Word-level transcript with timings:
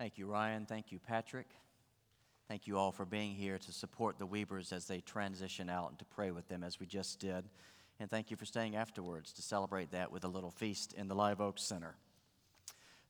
Thank 0.00 0.16
you, 0.16 0.24
Ryan. 0.24 0.64
Thank 0.64 0.92
you, 0.92 0.98
Patrick. 0.98 1.48
Thank 2.48 2.66
you 2.66 2.78
all 2.78 2.90
for 2.90 3.04
being 3.04 3.34
here 3.34 3.58
to 3.58 3.70
support 3.70 4.18
the 4.18 4.24
Weavers 4.24 4.72
as 4.72 4.86
they 4.86 5.02
transition 5.02 5.68
out 5.68 5.90
and 5.90 5.98
to 5.98 6.06
pray 6.06 6.30
with 6.30 6.48
them 6.48 6.64
as 6.64 6.80
we 6.80 6.86
just 6.86 7.20
did. 7.20 7.44
And 7.98 8.08
thank 8.08 8.30
you 8.30 8.36
for 8.38 8.46
staying 8.46 8.76
afterwards 8.76 9.30
to 9.34 9.42
celebrate 9.42 9.90
that 9.90 10.10
with 10.10 10.24
a 10.24 10.28
little 10.28 10.50
feast 10.50 10.94
in 10.94 11.06
the 11.06 11.14
Live 11.14 11.42
Oak 11.42 11.58
Center. 11.58 11.96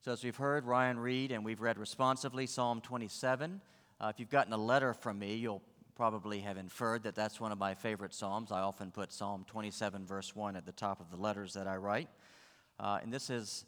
So, 0.01 0.11
as 0.11 0.21
we've 0.21 0.35
heard 0.35 0.65
Ryan 0.65 0.99
read 0.99 1.31
and 1.31 1.45
we've 1.45 1.61
read 1.61 1.77
responsively 1.77 2.45
Psalm 2.45 2.81
27, 2.81 3.61
uh, 4.01 4.11
if 4.13 4.19
you've 4.19 4.29
gotten 4.29 4.51
a 4.51 4.57
letter 4.57 4.93
from 4.93 5.17
me, 5.17 5.35
you'll 5.35 5.63
probably 5.95 6.41
have 6.41 6.57
inferred 6.57 7.03
that 7.03 7.15
that's 7.15 7.39
one 7.39 7.53
of 7.53 7.57
my 7.57 7.73
favorite 7.73 8.13
Psalms. 8.13 8.51
I 8.51 8.59
often 8.59 8.91
put 8.91 9.13
Psalm 9.13 9.45
27, 9.47 10.05
verse 10.05 10.35
1 10.35 10.57
at 10.57 10.65
the 10.65 10.73
top 10.73 10.99
of 10.99 11.09
the 11.09 11.15
letters 11.15 11.53
that 11.53 11.67
I 11.67 11.77
write. 11.77 12.09
Uh, 12.77 12.99
and 13.01 13.13
this 13.13 13.29
is 13.29 13.63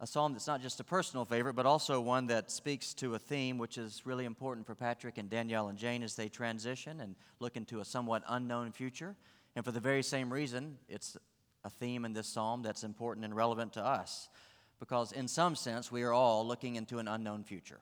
a 0.00 0.06
psalm 0.06 0.32
that's 0.32 0.46
not 0.46 0.62
just 0.62 0.80
a 0.80 0.84
personal 0.84 1.26
favorite, 1.26 1.54
but 1.54 1.66
also 1.66 2.00
one 2.00 2.26
that 2.28 2.50
speaks 2.50 2.94
to 2.94 3.14
a 3.14 3.18
theme 3.18 3.58
which 3.58 3.76
is 3.76 4.06
really 4.06 4.24
important 4.24 4.66
for 4.66 4.74
Patrick 4.74 5.18
and 5.18 5.28
Danielle 5.28 5.68
and 5.68 5.78
Jane 5.78 6.02
as 6.02 6.16
they 6.16 6.30
transition 6.30 7.00
and 7.00 7.14
look 7.38 7.56
into 7.56 7.80
a 7.80 7.84
somewhat 7.84 8.22
unknown 8.26 8.72
future. 8.72 9.14
And 9.54 9.64
for 9.64 9.72
the 9.72 9.80
very 9.80 10.02
same 10.02 10.32
reason, 10.32 10.78
it's 10.88 11.18
a 11.64 11.70
theme 11.70 12.06
in 12.06 12.14
this 12.14 12.26
psalm 12.26 12.62
that's 12.62 12.82
important 12.82 13.26
and 13.26 13.36
relevant 13.36 13.74
to 13.74 13.84
us. 13.84 14.30
Because 14.78 15.12
in 15.12 15.28
some 15.28 15.54
sense, 15.54 15.92
we 15.92 16.02
are 16.02 16.14
all 16.14 16.46
looking 16.46 16.76
into 16.76 16.98
an 16.98 17.06
unknown 17.06 17.44
future. 17.44 17.80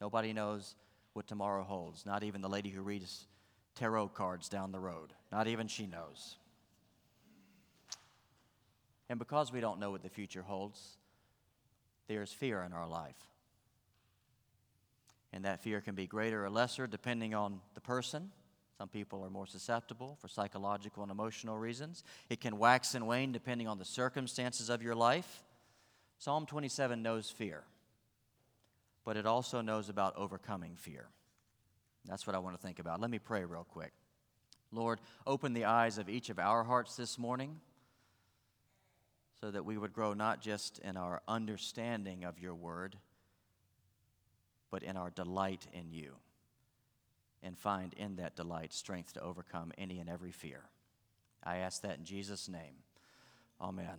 Nobody 0.00 0.32
knows 0.32 0.74
what 1.12 1.28
tomorrow 1.28 1.62
holds, 1.62 2.04
not 2.04 2.24
even 2.24 2.40
the 2.40 2.48
lady 2.48 2.70
who 2.70 2.82
reads 2.82 3.28
tarot 3.76 4.08
cards 4.08 4.48
down 4.48 4.72
the 4.72 4.80
road. 4.80 5.12
Not 5.30 5.46
even 5.46 5.68
she 5.68 5.86
knows. 5.86 6.36
And 9.08 9.20
because 9.20 9.52
we 9.52 9.60
don't 9.60 9.78
know 9.78 9.92
what 9.92 10.02
the 10.02 10.08
future 10.08 10.42
holds, 10.42 10.98
there's 12.08 12.32
fear 12.32 12.62
in 12.62 12.72
our 12.72 12.88
life. 12.88 13.16
And 15.32 15.44
that 15.44 15.60
fear 15.60 15.80
can 15.80 15.94
be 15.94 16.06
greater 16.06 16.44
or 16.44 16.50
lesser 16.50 16.86
depending 16.86 17.34
on 17.34 17.60
the 17.74 17.80
person. 17.80 18.30
Some 18.78 18.88
people 18.88 19.24
are 19.24 19.30
more 19.30 19.46
susceptible 19.46 20.16
for 20.20 20.28
psychological 20.28 21.02
and 21.02 21.10
emotional 21.10 21.56
reasons. 21.56 22.04
It 22.28 22.40
can 22.40 22.58
wax 22.58 22.94
and 22.94 23.06
wane 23.06 23.32
depending 23.32 23.68
on 23.68 23.78
the 23.78 23.84
circumstances 23.84 24.68
of 24.68 24.82
your 24.82 24.94
life. 24.94 25.44
Psalm 26.18 26.46
27 26.46 27.02
knows 27.02 27.30
fear, 27.30 27.64
but 29.04 29.16
it 29.16 29.26
also 29.26 29.60
knows 29.60 29.88
about 29.88 30.16
overcoming 30.16 30.74
fear. 30.76 31.06
That's 32.06 32.26
what 32.26 32.36
I 32.36 32.38
want 32.38 32.56
to 32.56 32.62
think 32.62 32.78
about. 32.78 33.00
Let 33.00 33.10
me 33.10 33.18
pray 33.18 33.44
real 33.44 33.66
quick. 33.68 33.92
Lord, 34.72 35.00
open 35.26 35.52
the 35.52 35.64
eyes 35.64 35.98
of 35.98 36.08
each 36.08 36.30
of 36.30 36.38
our 36.38 36.64
hearts 36.64 36.96
this 36.96 37.18
morning 37.18 37.60
so 39.40 39.50
that 39.50 39.64
we 39.64 39.76
would 39.76 39.92
grow 39.92 40.14
not 40.14 40.40
just 40.40 40.78
in 40.78 40.96
our 40.96 41.22
understanding 41.28 42.24
of 42.24 42.38
your 42.38 42.54
word, 42.54 42.96
but 44.70 44.82
in 44.82 44.96
our 44.96 45.10
delight 45.10 45.66
in 45.72 45.90
you, 45.90 46.12
and 47.42 47.56
find 47.56 47.94
in 47.94 48.16
that 48.16 48.34
delight 48.36 48.72
strength 48.72 49.12
to 49.14 49.22
overcome 49.22 49.72
any 49.78 50.00
and 50.00 50.08
every 50.08 50.32
fear. 50.32 50.62
I 51.44 51.58
ask 51.58 51.82
that 51.82 51.98
in 51.98 52.04
Jesus' 52.04 52.48
name. 52.48 52.82
Amen. 53.60 53.98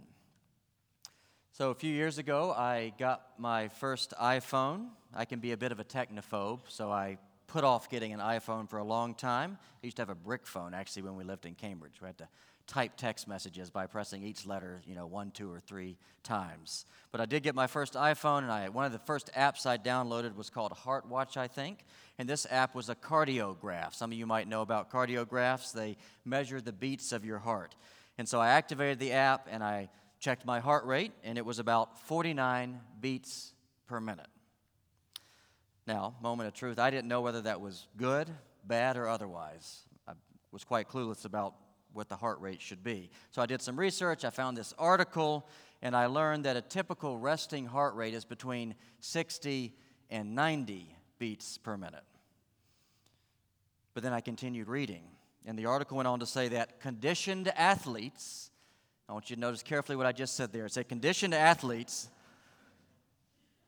So, 1.53 1.71
a 1.71 1.75
few 1.75 1.91
years 1.91 2.19
ago, 2.19 2.51
I 2.51 2.93
got 2.99 3.39
my 3.39 3.69
first 3.69 4.13
iPhone. 4.21 4.89
I 5.15 5.25
can 5.25 5.39
be 5.39 5.53
a 5.53 5.57
bit 5.57 5.71
of 5.71 5.79
a 5.79 5.83
technophobe, 5.83 6.59
so 6.67 6.91
I 6.91 7.17
put 7.47 7.63
off 7.63 7.89
getting 7.89 8.13
an 8.13 8.19
iPhone 8.19 8.69
for 8.69 8.77
a 8.77 8.83
long 8.83 9.15
time. 9.15 9.57
I 9.81 9.87
used 9.87 9.95
to 9.97 10.01
have 10.01 10.09
a 10.09 10.15
brick 10.15 10.45
phone, 10.45 10.75
actually, 10.75 11.01
when 11.03 11.15
we 11.15 11.23
lived 11.23 11.45
in 11.45 11.55
Cambridge. 11.55 12.01
We 12.01 12.05
had 12.05 12.17
to 12.19 12.27
type 12.67 12.91
text 12.97 13.27
messages 13.27 13.69
by 13.69 13.87
pressing 13.87 14.23
each 14.23 14.45
letter, 14.45 14.81
you 14.85 14.93
know, 14.93 15.07
one, 15.07 15.31
two, 15.31 15.51
or 15.51 15.59
three 15.59 15.97
times. 16.21 16.85
But 17.11 17.21
I 17.21 17.25
did 17.25 17.41
get 17.41 17.55
my 17.55 17.67
first 17.67 17.93
iPhone, 17.93 18.39
and 18.39 18.51
I, 18.51 18.67
one 18.69 18.85
of 18.85 18.91
the 18.91 18.99
first 18.99 19.31
apps 19.33 19.65
I 19.65 19.77
downloaded 19.77 20.35
was 20.35 20.49
called 20.49 20.73
HeartWatch, 20.73 21.37
I 21.37 21.47
think. 21.47 21.79
And 22.19 22.27
this 22.27 22.45
app 22.51 22.75
was 22.75 22.89
a 22.89 22.95
cardiograph. 22.95 23.93
Some 23.93 24.11
of 24.11 24.17
you 24.17 24.25
might 24.25 24.47
know 24.47 24.61
about 24.61 24.91
cardiographs. 24.91 25.71
They 25.71 25.97
measure 26.25 26.59
the 26.59 26.73
beats 26.73 27.13
of 27.13 27.23
your 27.23 27.39
heart. 27.39 27.75
And 28.17 28.27
so 28.27 28.39
I 28.39 28.49
activated 28.49 28.99
the 28.99 29.13
app, 29.13 29.47
and 29.49 29.63
I 29.63 29.89
checked 30.19 30.45
my 30.45 30.59
heart 30.59 30.85
rate, 30.85 31.13
and 31.23 31.37
it 31.37 31.45
was 31.45 31.59
about 31.59 31.97
49 32.07 32.81
beats 32.99 33.53
per 33.87 34.01
minute. 34.01 34.27
Now, 35.85 36.15
moment 36.21 36.47
of 36.47 36.53
truth, 36.53 36.79
I 36.79 36.89
didn't 36.89 37.07
know 37.07 37.21
whether 37.21 37.41
that 37.43 37.61
was 37.61 37.87
good, 37.95 38.29
bad, 38.65 38.97
or 38.97 39.07
otherwise. 39.07 39.83
I 40.05 40.13
was 40.51 40.65
quite 40.65 40.89
clueless 40.89 41.23
about 41.23 41.53
what 41.97 42.07
the 42.07 42.15
heart 42.15 42.39
rate 42.39 42.61
should 42.61 42.83
be. 42.83 43.09
So 43.31 43.41
I 43.41 43.47
did 43.47 43.61
some 43.61 43.77
research, 43.77 44.23
I 44.23 44.29
found 44.29 44.55
this 44.55 44.73
article, 44.77 45.49
and 45.81 45.95
I 45.95 46.05
learned 46.05 46.45
that 46.45 46.55
a 46.55 46.61
typical 46.61 47.17
resting 47.17 47.65
heart 47.65 47.95
rate 47.95 48.13
is 48.13 48.23
between 48.23 48.75
60 48.99 49.73
and 50.09 50.35
90 50.35 50.95
beats 51.17 51.57
per 51.57 51.75
minute. 51.75 52.03
But 53.93 54.03
then 54.03 54.13
I 54.13 54.21
continued 54.21 54.67
reading, 54.67 55.03
and 55.45 55.57
the 55.57 55.65
article 55.65 55.97
went 55.97 56.07
on 56.07 56.19
to 56.19 56.27
say 56.27 56.49
that 56.49 56.79
conditioned 56.79 57.51
athletes, 57.55 58.51
I 59.09 59.13
want 59.13 59.29
you 59.31 59.35
to 59.35 59.39
notice 59.39 59.63
carefully 59.63 59.95
what 59.95 60.05
I 60.05 60.11
just 60.11 60.35
said 60.35 60.53
there. 60.53 60.67
It 60.67 60.73
said 60.73 60.87
conditioned 60.87 61.33
athletes, 61.33 62.09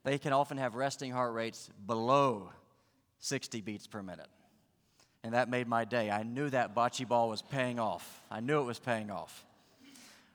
they 0.04 0.18
can 0.18 0.32
often 0.32 0.56
have 0.56 0.76
resting 0.76 1.10
heart 1.10 1.34
rates 1.34 1.68
below 1.84 2.52
60 3.18 3.60
beats 3.60 3.86
per 3.86 4.02
minute 4.02 4.28
and 5.22 5.34
that 5.34 5.48
made 5.48 5.68
my 5.68 5.84
day. 5.84 6.10
I 6.10 6.22
knew 6.22 6.48
that 6.50 6.74
bocce 6.74 7.06
ball 7.06 7.28
was 7.28 7.42
paying 7.42 7.78
off. 7.78 8.22
I 8.30 8.40
knew 8.40 8.60
it 8.60 8.64
was 8.64 8.78
paying 8.78 9.10
off. 9.10 9.44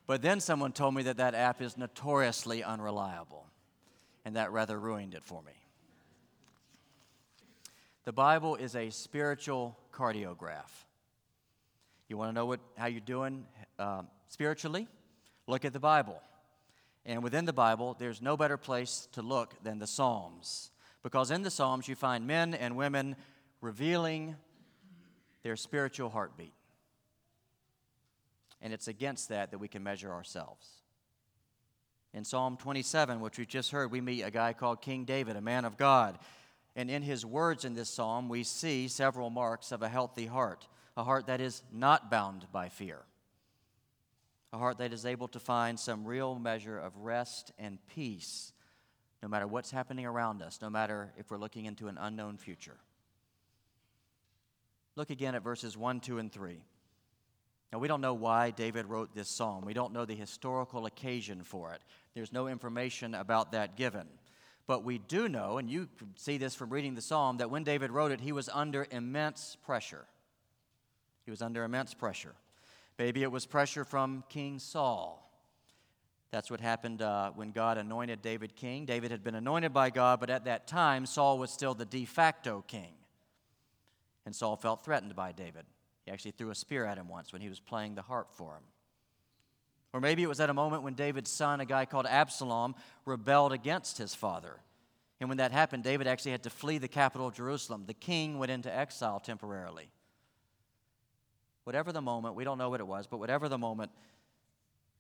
But 0.08 0.22
then 0.22 0.40
someone 0.40 0.72
told 0.72 0.94
me 0.94 1.04
that 1.04 1.18
that 1.18 1.34
app 1.34 1.62
is 1.62 1.78
notoriously 1.78 2.64
unreliable, 2.64 3.46
and 4.24 4.36
that 4.36 4.52
rather 4.52 4.80
ruined 4.80 5.16
it 5.16 5.24
for 5.24 5.42
me. 5.42 5.54
The 8.04 8.14
Bible 8.14 8.56
is 8.56 8.76
a 8.76 8.92
spiritual 8.92 9.76
cardiograph. 9.92 10.70
You 12.08 12.18
want 12.18 12.30
to 12.30 12.34
know 12.34 12.46
what, 12.46 12.60
how 12.78 12.86
you're 12.86 13.00
doing 13.00 13.46
uh, 13.80 14.04
spiritually? 14.28 14.88
Look 15.48 15.66
at 15.66 15.74
the 15.74 15.80
Bible. 15.80 16.22
And 17.04 17.24
within 17.24 17.46
the 17.46 17.54
Bible, 17.54 17.96
there's 17.98 18.22
no 18.22 18.38
better 18.38 18.58
place 18.58 19.08
to 19.14 19.24
look 19.24 19.56
than 19.64 19.80
the 19.80 19.88
Psalms. 19.88 20.70
Because 21.02 21.32
in 21.32 21.42
the 21.42 21.50
Psalms, 21.50 21.88
you 21.88 21.96
find 21.96 22.28
men 22.28 22.54
and 22.54 22.76
women 22.76 23.16
revealing 23.60 24.36
their 25.46 25.56
spiritual 25.56 26.10
heartbeat. 26.10 26.56
And 28.64 28.74
it's 28.74 28.88
against 28.88 29.30
that 29.30 29.52
that 29.52 29.60
we 29.60 29.68
can 29.68 29.84
measure 29.84 30.12
ourselves. 30.12 30.68
In 32.16 32.26
Psalm 32.26 32.58
27, 32.58 33.20
which 33.20 33.38
we 33.38 33.46
just 33.46 33.70
heard, 33.70 33.92
we 33.92 34.02
meet 34.02 34.24
a 34.24 34.32
guy 34.32 34.54
called 34.54 34.82
King 34.82 35.06
David, 35.06 35.36
a 35.36 35.42
man 35.42 35.64
of 35.64 35.78
God. 35.78 36.18
And 36.76 36.90
in 36.90 37.04
his 37.04 37.24
words 37.24 37.64
in 37.64 37.76
this 37.76 37.92
psalm, 37.92 38.28
we 38.28 38.44
see 38.44 38.88
several 38.88 39.30
marks 39.30 39.72
of 39.72 39.84
a 39.84 39.88
healthy 39.88 40.26
heart, 40.26 40.68
a 40.98 41.04
heart 41.04 41.28
that 41.28 41.40
is 41.40 41.62
not 41.72 42.10
bound 42.10 42.48
by 42.52 42.68
fear, 42.68 43.04
a 44.52 44.58
heart 44.58 44.80
that 44.80 44.94
is 44.94 45.06
able 45.06 45.28
to 45.28 45.40
find 45.40 45.80
some 45.80 46.06
real 46.06 46.40
measure 46.40 46.80
of 46.80 46.98
rest 46.98 47.52
and 47.60 47.78
peace 47.94 48.52
no 49.22 49.30
matter 49.30 49.46
what's 49.46 49.70
happening 49.70 50.08
around 50.08 50.42
us, 50.42 50.58
no 50.60 50.72
matter 50.72 51.14
if 51.20 51.30
we're 51.30 51.38
looking 51.38 51.66
into 51.66 51.88
an 51.88 52.00
unknown 52.00 52.38
future. 52.38 52.78
Look 54.96 55.10
again 55.10 55.36
at 55.36 55.44
verses 55.44 55.76
1, 55.76 56.00
2, 56.00 56.20
and 56.20 56.32
3. 56.32 56.58
Now, 57.74 57.80
we 57.80 57.88
don't 57.88 58.02
know 58.02 58.14
why 58.14 58.52
David 58.52 58.86
wrote 58.86 59.14
this 59.14 59.28
psalm. 59.28 59.66
We 59.66 59.74
don't 59.74 59.92
know 59.92 60.06
the 60.06 60.16
historical 60.16 60.86
occasion 60.86 61.44
for 61.44 61.74
it. 61.74 61.82
There's 62.14 62.32
no 62.32 62.48
information 62.48 63.14
about 63.14 63.52
that 63.52 63.76
given. 63.76 64.08
But 64.68 64.84
we 64.84 64.98
do 64.98 65.28
know, 65.28 65.58
and 65.58 65.70
you 65.70 65.90
see 66.16 66.38
this 66.38 66.56
from 66.56 66.70
reading 66.70 66.96
the 66.96 67.02
psalm, 67.02 67.38
that 67.38 67.52
when 67.52 67.64
David 67.64 67.92
wrote 67.92 68.12
it, 68.12 68.22
he 68.22 68.32
was 68.32 68.50
under 68.50 68.88
immense 68.90 69.58
pressure. 69.66 70.06
He 71.26 71.32
was 71.32 71.42
under 71.42 71.64
immense 71.64 71.94
pressure. 71.94 72.36
Maybe 72.98 73.24
it 73.24 73.32
was 73.32 73.46
pressure 73.46 73.84
from 73.84 74.24
King 74.30 74.60
Saul. 74.60 75.22
That's 76.32 76.50
what 76.50 76.62
happened 76.62 77.02
uh, 77.02 77.32
when 77.32 77.52
God 77.52 77.78
anointed 77.78 78.22
David 78.22 78.56
king. 78.56 78.86
David 78.86 79.12
had 79.12 79.24
been 79.24 79.36
anointed 79.36 79.74
by 79.74 79.90
God, 79.90 80.20
but 80.20 80.30
at 80.30 80.46
that 80.46 80.68
time, 80.68 81.06
Saul 81.06 81.38
was 81.38 81.52
still 81.52 81.74
the 81.74 81.86
de 81.86 82.06
facto 82.06 82.64
king. 82.68 82.94
And 84.26 84.36
Saul 84.36 84.56
felt 84.56 84.84
threatened 84.84 85.16
by 85.16 85.32
David. 85.32 85.66
He 86.06 86.12
actually 86.12 86.32
threw 86.32 86.50
a 86.50 86.56
spear 86.56 86.86
at 86.86 86.98
him 86.98 87.08
once 87.08 87.32
when 87.34 87.42
he 87.42 87.50
was 87.50 87.60
playing 87.60 87.96
the 87.96 88.02
harp 88.02 88.32
for 88.32 88.56
him. 88.56 88.64
Or 89.94 90.02
maybe 90.02 90.24
it 90.24 90.28
was 90.28 90.40
at 90.40 90.50
a 90.50 90.54
moment 90.54 90.84
when 90.84 90.94
David's 90.94 91.32
son, 91.32 91.62
a 91.62 91.66
guy 91.66 91.86
called 91.86 92.06
Absalom, 92.06 92.76
rebelled 93.06 93.54
against 93.54 93.98
his 93.98 94.14
father. 94.14 94.60
And 95.20 95.30
when 95.30 95.38
that 95.38 95.52
happened, 95.52 95.84
David 95.84 96.06
actually 96.06 96.32
had 96.32 96.44
to 96.44 96.50
flee 96.50 96.78
the 96.78 96.88
capital 96.88 97.28
of 97.28 97.34
Jerusalem. 97.34 97.86
The 97.88 97.94
king 97.94 98.38
went 98.38 98.52
into 98.52 98.76
exile 98.76 99.20
temporarily. 99.20 99.90
Whatever 101.64 101.92
the 101.92 102.02
moment, 102.02 102.36
we 102.36 102.44
don't 102.44 102.58
know 102.58 102.70
what 102.70 102.82
it 102.82 102.88
was, 102.88 103.08
but 103.08 103.18
whatever 103.18 103.48
the 103.48 103.58
moment, 103.58 103.92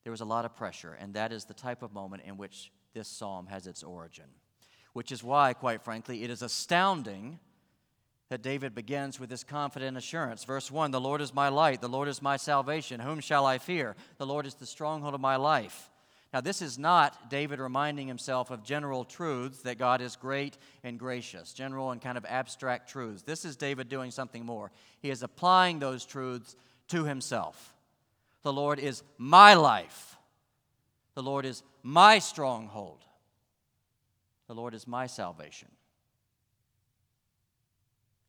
there 0.03 0.11
was 0.11 0.21
a 0.21 0.25
lot 0.25 0.45
of 0.45 0.55
pressure. 0.55 0.97
And 0.99 1.13
that 1.15 1.33
is 1.33 1.45
the 1.45 1.53
type 1.53 1.83
of 1.83 1.93
moment 1.93 2.23
in 2.25 2.37
which 2.37 2.71
this 2.93 3.07
psalm 3.07 3.47
has 3.47 3.67
its 3.67 3.83
origin. 3.83 4.25
Which 4.93 5.11
is 5.11 5.23
why, 5.23 5.53
quite 5.53 5.83
frankly, 5.83 6.23
it 6.23 6.29
is 6.29 6.41
astounding 6.41 7.39
that 8.29 8.41
David 8.41 8.73
begins 8.73 9.19
with 9.19 9.29
this 9.29 9.43
confident 9.43 9.97
assurance. 9.97 10.43
Verse 10.43 10.71
1 10.71 10.91
The 10.91 11.01
Lord 11.01 11.21
is 11.21 11.33
my 11.33 11.49
light, 11.49 11.81
the 11.81 11.87
Lord 11.87 12.07
is 12.07 12.21
my 12.21 12.37
salvation. 12.37 12.99
Whom 12.99 13.19
shall 13.19 13.45
I 13.45 13.57
fear? 13.57 13.95
The 14.17 14.25
Lord 14.25 14.45
is 14.45 14.55
the 14.55 14.65
stronghold 14.65 15.13
of 15.13 15.21
my 15.21 15.35
life. 15.35 15.89
Now, 16.33 16.41
this 16.41 16.61
is 16.61 16.77
not 16.77 17.29
David 17.29 17.59
reminding 17.59 18.09
himself 18.09 18.51
of 18.51 18.61
general 18.61 19.05
truths 19.05 19.61
that 19.61 19.77
God 19.77 20.01
is 20.01 20.17
great 20.17 20.57
and 20.83 20.99
gracious, 20.99 21.53
general 21.53 21.91
and 21.91 22.01
kind 22.01 22.17
of 22.17 22.25
abstract 22.25 22.89
truths. 22.89 23.21
This 23.21 23.45
is 23.45 23.55
David 23.55 23.87
doing 23.87 24.11
something 24.11 24.45
more. 24.45 24.69
He 24.99 25.11
is 25.11 25.23
applying 25.23 25.79
those 25.79 26.05
truths 26.05 26.57
to 26.89 27.05
himself. 27.05 27.73
The 28.43 28.51
Lord 28.51 28.79
is 28.79 29.01
my 29.17 29.53
life, 29.53 30.17
the 31.13 31.23
Lord 31.23 31.45
is 31.45 31.63
my 31.83 32.19
stronghold, 32.19 33.05
the 34.47 34.55
Lord 34.55 34.73
is 34.73 34.85
my 34.85 35.07
salvation. 35.07 35.69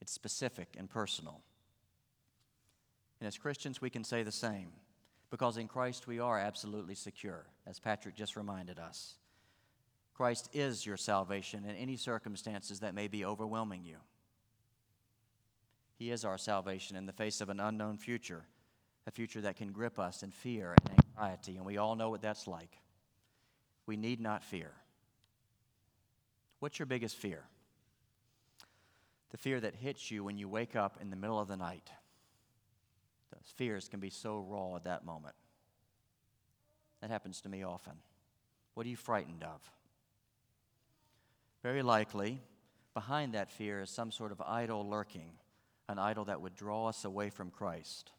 It's 0.06 0.12
specific 0.12 0.69
and 0.79 0.88
personal. 0.88 1.41
And 3.19 3.26
as 3.26 3.37
Christians, 3.37 3.81
we 3.81 3.91
can 3.91 4.05
say 4.05 4.23
the 4.23 4.31
same 4.31 4.69
because 5.31 5.56
in 5.56 5.67
Christ 5.67 6.06
we 6.06 6.20
are 6.20 6.38
absolutely 6.38 6.94
secure, 6.94 7.44
as 7.67 7.81
Patrick 7.81 8.14
just 8.14 8.37
reminded 8.37 8.79
us. 8.79 9.17
Christ 10.14 10.49
is 10.53 10.87
your 10.87 10.97
salvation 10.97 11.64
in 11.64 11.75
any 11.75 11.97
circumstances 11.97 12.79
that 12.79 12.94
may 12.94 13.08
be 13.08 13.25
overwhelming 13.25 13.85
you. 13.85 13.97
He 15.99 16.12
is 16.12 16.25
our 16.25 16.38
salvation 16.38 16.97
in 16.97 17.06
the 17.06 17.12
face 17.12 17.41
of 17.41 17.49
an 17.49 17.58
unknown 17.58 17.99
future, 17.99 18.44
a 19.08 19.11
future 19.11 19.41
that 19.41 19.56
can 19.56 19.73
grip 19.73 19.99
us 19.99 20.23
in 20.23 20.31
fear 20.31 20.76
and 20.85 21.00
anxiety, 21.05 21.56
and 21.56 21.67
we 21.67 21.79
all 21.79 21.97
know 21.97 22.11
what 22.11 22.23
that's 22.23 22.47
like. 22.47 22.79
We 23.87 23.97
need 23.97 24.20
not 24.20 24.44
fear. 24.44 24.70
What's 26.61 26.79
your 26.79 26.87
biggest 26.87 27.17
fear? 27.17 27.43
The 29.31 29.38
fear 29.38 29.61
that 29.61 29.75
hits 29.75 30.11
you 30.11 30.25
when 30.25 30.38
you 30.38 30.49
wake 30.49 30.76
up 30.76 30.99
in 31.00 31.11
the 31.11 31.17
middle 31.17 31.38
of 31.38 31.49
the 31.49 31.56
night 31.56 31.90
those 33.32 33.52
fears 33.55 33.88
can 33.88 34.00
be 34.00 34.11
so 34.11 34.38
raw 34.38 34.76
at 34.76 34.84
that 34.84 35.05
moment. 35.05 35.34
That 37.00 37.11
happens 37.11 37.40
to 37.43 37.49
me 37.49 37.62
often. 37.62 37.94
What 38.75 38.87
are 38.87 38.88
you 38.88 38.96
frightened 38.96 39.44
of? 39.44 39.61
Very 41.62 41.82
likely, 41.82 42.40
behind 42.94 43.34
that 43.34 43.50
fear 43.50 43.82
is 43.82 43.90
some 43.90 44.11
sort 44.11 44.32
of 44.32 44.40
idol 44.40 44.88
lurking, 44.88 45.32
an 45.88 45.99
idol 45.99 46.25
that 46.26 46.40
would 46.40 46.55
draw 46.55 46.88
us 46.88 47.05
away 47.05 47.31
from 47.31 47.50
Christ. 47.50 48.12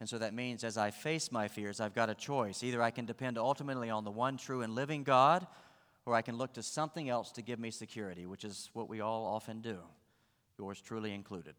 And 0.00 0.08
so 0.08 0.18
that 0.18 0.34
means 0.34 0.64
as 0.64 0.76
I 0.76 0.90
face 0.90 1.30
my 1.30 1.48
fears, 1.48 1.80
I've 1.80 1.94
got 1.94 2.10
a 2.10 2.14
choice. 2.14 2.62
Either 2.62 2.82
I 2.82 2.90
can 2.90 3.06
depend 3.06 3.38
ultimately 3.38 3.88
on 3.88 4.04
the 4.04 4.10
one 4.10 4.36
true 4.36 4.62
and 4.62 4.74
living 4.74 5.04
God, 5.04 5.46
or 6.04 6.14
I 6.14 6.22
can 6.22 6.36
look 6.36 6.54
to 6.54 6.62
something 6.62 7.08
else 7.08 7.30
to 7.32 7.42
give 7.42 7.60
me 7.60 7.70
security, 7.70 8.26
which 8.26 8.44
is 8.44 8.70
what 8.72 8.88
we 8.88 9.00
all 9.00 9.24
often 9.24 9.60
do, 9.60 9.78
yours 10.58 10.80
truly 10.80 11.12
included. 11.12 11.54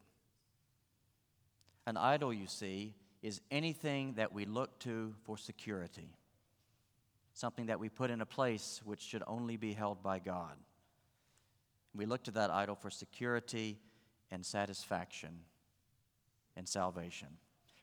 An 1.86 1.98
idol, 1.98 2.34
you 2.34 2.48
see, 2.48 2.94
is 3.22 3.42
anything 3.51 4.13
that 4.13 4.34
we 4.34 4.45
look 4.45 4.80
to 4.80 5.13
for 5.24 5.38
security, 5.38 6.10
something 7.34 7.68
that 7.68 7.80
we 7.80 7.90
put 7.90 8.10
in 8.10 8.22
a 8.22 8.25
place 8.25 8.81
which 8.84 9.01
should 9.01 9.24
only 9.28 9.57
be 9.57 9.74
held 9.74 10.04
by 10.04 10.19
God. 10.19 10.56
We 11.95 12.06
look 12.06 12.24
to 12.24 12.31
that 12.31 12.50
idol 12.50 12.75
for 12.75 12.90
security 12.90 13.80
and 14.31 14.45
satisfaction 14.45 15.40
and 16.56 16.68
salvation. 16.68 17.28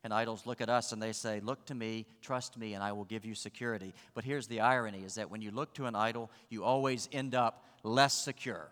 And 0.03 0.15
idols 0.15 0.47
look 0.47 0.61
at 0.61 0.71
us 0.71 0.93
and 0.93 1.03
they 1.03 1.13
say, 1.13 1.41
Look 1.41 1.67
to 1.67 1.75
me, 1.75 2.07
trust 2.23 2.57
me, 2.57 2.75
and 2.75 2.83
I 2.83 2.93
will 2.93 3.05
give 3.05 3.25
you 3.25 3.35
security. 3.35 3.93
But 4.15 4.25
here's 4.25 4.47
the 4.47 4.61
irony 4.61 5.05
is 5.05 5.17
that 5.17 5.31
when 5.31 5.43
you 5.43 5.51
look 5.51 5.75
to 5.75 5.87
an 5.87 5.95
idol, 5.95 6.31
you 6.49 6.65
always 6.65 7.09
end 7.13 7.35
up 7.35 7.65
less 7.83 8.15
secure. 8.15 8.71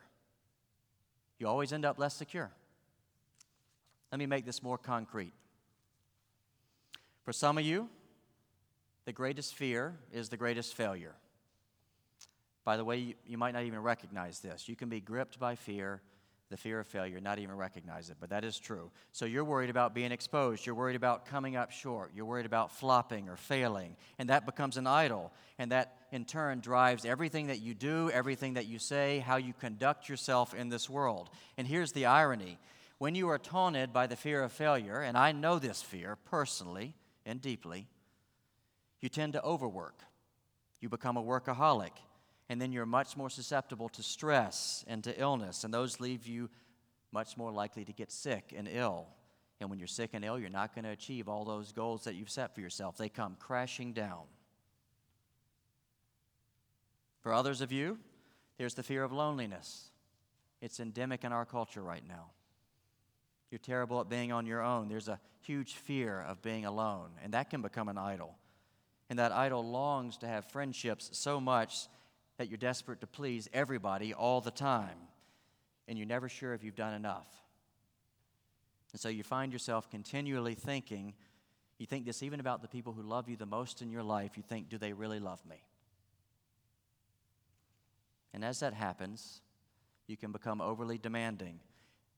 You 1.38 1.46
always 1.46 1.72
end 1.72 1.84
up 1.84 1.98
less 1.98 2.14
secure. 2.14 2.50
Let 4.10 4.18
me 4.18 4.26
make 4.26 4.44
this 4.44 4.62
more 4.62 4.78
concrete. 4.78 5.32
For 7.24 7.32
some 7.32 7.58
of 7.58 7.64
you, 7.64 7.88
the 9.04 9.12
greatest 9.12 9.54
fear 9.54 9.96
is 10.12 10.28
the 10.28 10.36
greatest 10.36 10.74
failure. 10.74 11.14
By 12.64 12.76
the 12.76 12.84
way, 12.84 12.98
you, 12.98 13.14
you, 13.26 13.38
might 13.38 13.52
not 13.52 13.64
even 13.64 13.80
recognize 13.80 14.40
this. 14.40 14.68
You 14.68 14.76
can 14.76 14.88
be 14.88 15.00
gripped 15.00 15.38
by 15.38 15.54
fear, 15.54 16.02
the 16.50 16.56
fear 16.56 16.80
of 16.80 16.86
failure, 16.86 17.20
not 17.20 17.38
even 17.38 17.56
recognize 17.56 18.10
it, 18.10 18.16
but 18.20 18.30
that 18.30 18.44
is 18.44 18.58
true. 18.58 18.90
So 19.12 19.26
you're 19.26 19.44
worried 19.44 19.70
about 19.70 19.94
being 19.94 20.12
exposed. 20.12 20.64
You're 20.64 20.74
worried 20.74 20.96
about 20.96 21.26
coming 21.26 21.56
up 21.56 21.70
short. 21.70 22.12
You're 22.14 22.24
worried 22.24 22.46
about 22.46 22.72
flopping 22.72 23.28
or 23.28 23.36
failing. 23.36 23.96
And 24.18 24.30
that 24.30 24.46
becomes 24.46 24.76
an 24.76 24.86
idol. 24.86 25.32
And 25.58 25.72
that, 25.72 25.96
in 26.10 26.24
turn, 26.24 26.60
drives 26.60 27.04
everything 27.04 27.48
that 27.48 27.60
you 27.60 27.74
do, 27.74 28.10
everything 28.10 28.54
that 28.54 28.66
you 28.66 28.78
say, 28.78 29.18
how 29.18 29.36
you 29.36 29.52
conduct 29.60 30.08
yourself 30.08 30.54
in 30.54 30.70
this 30.70 30.88
world. 30.88 31.28
And 31.58 31.66
here's 31.66 31.92
the 31.92 32.06
irony 32.06 32.58
when 32.98 33.14
you 33.14 33.28
are 33.28 33.38
taunted 33.38 33.92
by 33.92 34.08
the 34.08 34.16
fear 34.16 34.42
of 34.42 34.50
failure, 34.50 35.00
and 35.00 35.16
I 35.16 35.30
know 35.30 35.60
this 35.60 35.80
fear 35.80 36.16
personally 36.24 36.94
and 37.24 37.40
deeply, 37.40 37.86
you 39.00 39.08
tend 39.08 39.34
to 39.34 39.42
overwork. 39.42 40.00
You 40.80 40.88
become 40.88 41.16
a 41.16 41.22
workaholic, 41.22 41.92
and 42.48 42.60
then 42.60 42.72
you're 42.72 42.86
much 42.86 43.16
more 43.16 43.30
susceptible 43.30 43.88
to 43.90 44.02
stress 44.02 44.84
and 44.88 45.04
to 45.04 45.20
illness, 45.20 45.64
and 45.64 45.72
those 45.72 46.00
leave 46.00 46.26
you 46.26 46.48
much 47.12 47.36
more 47.36 47.52
likely 47.52 47.84
to 47.84 47.92
get 47.92 48.10
sick 48.10 48.54
and 48.56 48.68
ill. 48.70 49.06
And 49.60 49.70
when 49.70 49.78
you're 49.78 49.88
sick 49.88 50.10
and 50.12 50.24
ill, 50.24 50.38
you're 50.38 50.50
not 50.50 50.74
going 50.74 50.84
to 50.84 50.90
achieve 50.90 51.28
all 51.28 51.44
those 51.44 51.72
goals 51.72 52.04
that 52.04 52.14
you've 52.14 52.30
set 52.30 52.54
for 52.54 52.60
yourself. 52.60 52.96
They 52.96 53.08
come 53.08 53.36
crashing 53.38 53.92
down. 53.92 54.22
For 57.22 57.32
others 57.32 57.60
of 57.60 57.72
you, 57.72 57.98
there's 58.56 58.74
the 58.74 58.82
fear 58.82 59.02
of 59.02 59.12
loneliness. 59.12 59.90
It's 60.60 60.80
endemic 60.80 61.24
in 61.24 61.32
our 61.32 61.44
culture 61.44 61.82
right 61.82 62.06
now. 62.06 62.30
You're 63.50 63.58
terrible 63.58 64.00
at 64.00 64.08
being 64.08 64.30
on 64.32 64.46
your 64.46 64.62
own. 64.62 64.88
There's 64.88 65.08
a 65.08 65.20
huge 65.40 65.74
fear 65.74 66.24
of 66.28 66.42
being 66.42 66.64
alone, 66.64 67.10
and 67.22 67.32
that 67.34 67.50
can 67.50 67.62
become 67.62 67.88
an 67.88 67.98
idol. 67.98 68.36
And 69.10 69.18
that 69.18 69.32
idol 69.32 69.68
longs 69.68 70.18
to 70.18 70.28
have 70.28 70.50
friendships 70.50 71.10
so 71.12 71.40
much 71.40 71.88
that 72.38 72.48
you're 72.48 72.56
desperate 72.56 73.00
to 73.02 73.06
please 73.06 73.48
everybody 73.52 74.14
all 74.14 74.40
the 74.40 74.50
time, 74.50 74.96
and 75.86 75.98
you're 75.98 76.06
never 76.06 76.28
sure 76.28 76.54
if 76.54 76.64
you've 76.64 76.76
done 76.76 76.94
enough. 76.94 77.26
And 78.92 79.00
so 79.00 79.08
you 79.08 79.22
find 79.22 79.52
yourself 79.52 79.90
continually 79.90 80.54
thinking, 80.54 81.14
you 81.78 81.86
think 81.86 82.06
this 82.06 82.22
even 82.22 82.40
about 82.40 82.62
the 82.62 82.68
people 82.68 82.92
who 82.92 83.02
love 83.02 83.28
you 83.28 83.36
the 83.36 83.46
most 83.46 83.82
in 83.82 83.90
your 83.90 84.02
life. 84.02 84.36
You 84.36 84.42
think, 84.42 84.68
do 84.68 84.78
they 84.78 84.92
really 84.92 85.20
love 85.20 85.44
me? 85.46 85.62
And 88.32 88.44
as 88.44 88.60
that 88.60 88.74
happens, 88.74 89.40
you 90.06 90.16
can 90.16 90.32
become 90.32 90.60
overly 90.60 90.98
demanding 90.98 91.60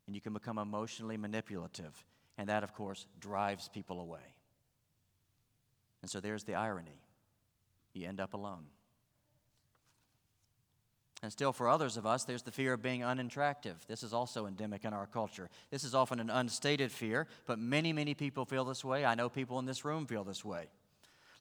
and 0.07 0.15
you 0.15 0.21
can 0.21 0.33
become 0.33 0.59
emotionally 0.59 1.17
manipulative. 1.17 2.05
And 2.39 2.49
that, 2.49 2.63
of 2.63 2.75
course, 2.75 3.07
drives 3.21 3.69
people 3.69 4.01
away. 4.01 4.35
And 6.03 6.11
so 6.11 6.21
there's 6.21 6.45
the 6.45 6.55
irony 6.55 7.03
you 7.93 8.09
end 8.09 8.21
up 8.21 8.35
alone. 8.35 8.65
And 11.23 11.31
still, 11.31 11.53
for 11.53 11.69
others 11.69 11.99
of 11.99 12.07
us, 12.07 12.25
there's 12.25 12.43
the 12.43 12.51
fear 12.51 12.73
of 12.73 12.83
being 12.83 13.05
unattractive. 13.05 13.77
This 13.87 14.03
is 14.03 14.15
also 14.15 14.47
endemic 14.47 14.87
in 14.87 14.95
our 14.95 15.07
culture. 15.07 15.51
This 15.71 15.85
is 15.85 15.95
often 15.95 16.19
an 16.19 16.31
unstated 16.31 16.91
fear, 16.91 17.27
but 17.47 17.59
many, 17.59 17.93
many 17.93 18.15
people 18.15 18.47
feel 18.47 18.65
this 18.65 18.85
way. 18.85 19.05
I 19.05 19.15
know 19.15 19.29
people 19.29 19.59
in 19.59 19.67
this 19.67 19.85
room 19.85 20.07
feel 20.07 20.25
this 20.25 20.45
way. 20.45 20.69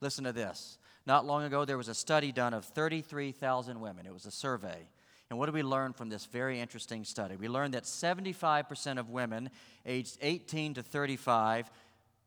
Listen 0.02 0.26
to 0.26 0.34
this. 0.34 0.78
Not 1.06 1.26
long 1.26 1.44
ago, 1.44 1.64
there 1.64 1.78
was 1.78 1.88
a 1.88 1.96
study 1.96 2.34
done 2.34 2.54
of 2.54 2.66
33,000 2.66 3.80
women. 3.80 4.06
It 4.06 4.14
was 4.14 4.26
a 4.26 4.32
survey. 4.32 4.88
And 5.30 5.40
what 5.40 5.46
do 5.46 5.54
we 5.54 5.64
learn 5.64 5.94
from 5.94 6.10
this 6.10 6.26
very 6.26 6.60
interesting 6.60 7.06
study? 7.06 7.36
We 7.38 7.48
learned 7.48 7.74
that 7.74 7.84
75% 7.84 8.98
of 8.98 9.10
women 9.10 9.50
aged 9.86 10.18
18 10.22 10.74
to 10.76 10.84
35 10.84 11.70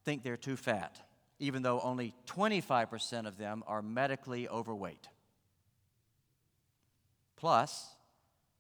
think 0.05 0.23
they're 0.23 0.37
too 0.37 0.57
fat, 0.57 0.97
even 1.39 1.63
though 1.63 1.81
only 1.81 2.15
25% 2.27 3.27
of 3.27 3.37
them 3.37 3.63
are 3.67 3.83
medically 3.83 4.49
overweight. 4.49 5.09
Plus, 7.43 7.95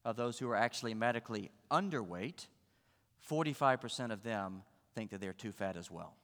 of 0.04 0.16
those 0.16 0.38
who 0.38 0.46
are 0.50 0.56
actually 0.56 0.92
medically 0.92 1.50
underweight, 1.70 2.48
45% 3.30 4.10
of 4.10 4.22
them 4.22 4.62
think 4.94 5.10
that 5.10 5.22
they're 5.22 5.32
too 5.32 5.52
fat 5.52 5.76
as 5.78 5.90
well. 5.90 6.14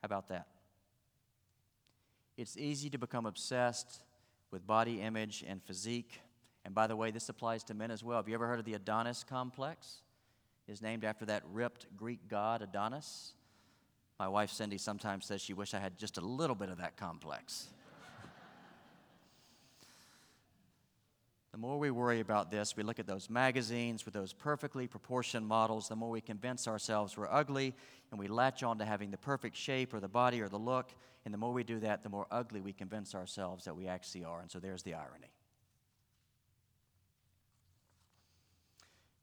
How 0.00 0.06
about 0.06 0.28
that? 0.28 0.46
It's 2.38 2.56
easy 2.56 2.88
to 2.88 2.98
become 2.98 3.26
obsessed 3.26 4.00
with 4.50 4.66
body 4.66 5.02
image 5.02 5.44
and 5.46 5.62
physique 5.62 6.22
and 6.64 6.74
by 6.74 6.86
the 6.86 6.96
way, 6.96 7.10
this 7.10 7.28
applies 7.28 7.64
to 7.64 7.74
men 7.74 7.90
as 7.90 8.04
well. 8.04 8.18
Have 8.18 8.28
you 8.28 8.34
ever 8.34 8.46
heard 8.46 8.58
of 8.58 8.64
the 8.64 8.74
Adonis 8.74 9.24
complex? 9.24 10.02
It's 10.68 10.80
named 10.80 11.04
after 11.04 11.24
that 11.26 11.42
ripped 11.52 11.86
Greek 11.96 12.28
god 12.28 12.62
Adonis. 12.62 13.32
My 14.18 14.28
wife 14.28 14.50
Cindy 14.50 14.78
sometimes 14.78 15.26
says 15.26 15.40
she 15.40 15.54
wished 15.54 15.74
I 15.74 15.80
had 15.80 15.98
just 15.98 16.18
a 16.18 16.20
little 16.20 16.54
bit 16.54 16.68
of 16.68 16.78
that 16.78 16.96
complex. 16.96 17.68
The 21.52 21.58
more 21.58 21.78
we 21.78 21.90
worry 21.90 22.20
about 22.20 22.50
this, 22.50 22.76
we 22.76 22.82
look 22.82 22.98
at 22.98 23.06
those 23.06 23.28
magazines 23.28 24.04
with 24.04 24.14
those 24.14 24.32
perfectly 24.32 24.86
proportioned 24.86 25.46
models, 25.46 25.88
the 25.88 25.96
more 25.96 26.10
we 26.10 26.20
convince 26.20 26.66
ourselves 26.66 27.16
we're 27.16 27.30
ugly 27.30 27.74
and 28.10 28.18
we 28.18 28.26
latch 28.26 28.62
on 28.62 28.78
to 28.78 28.84
having 28.84 29.10
the 29.10 29.18
perfect 29.18 29.56
shape 29.56 29.92
or 29.92 30.00
the 30.00 30.08
body 30.08 30.40
or 30.40 30.48
the 30.48 30.58
look. 30.58 30.90
And 31.24 31.32
the 31.32 31.38
more 31.38 31.52
we 31.52 31.62
do 31.62 31.78
that, 31.80 32.02
the 32.02 32.08
more 32.08 32.26
ugly 32.30 32.60
we 32.60 32.72
convince 32.72 33.14
ourselves 33.14 33.66
that 33.66 33.76
we 33.76 33.86
actually 33.86 34.24
are. 34.24 34.40
And 34.40 34.50
so 34.50 34.58
there's 34.58 34.82
the 34.82 34.94
irony. 34.94 35.30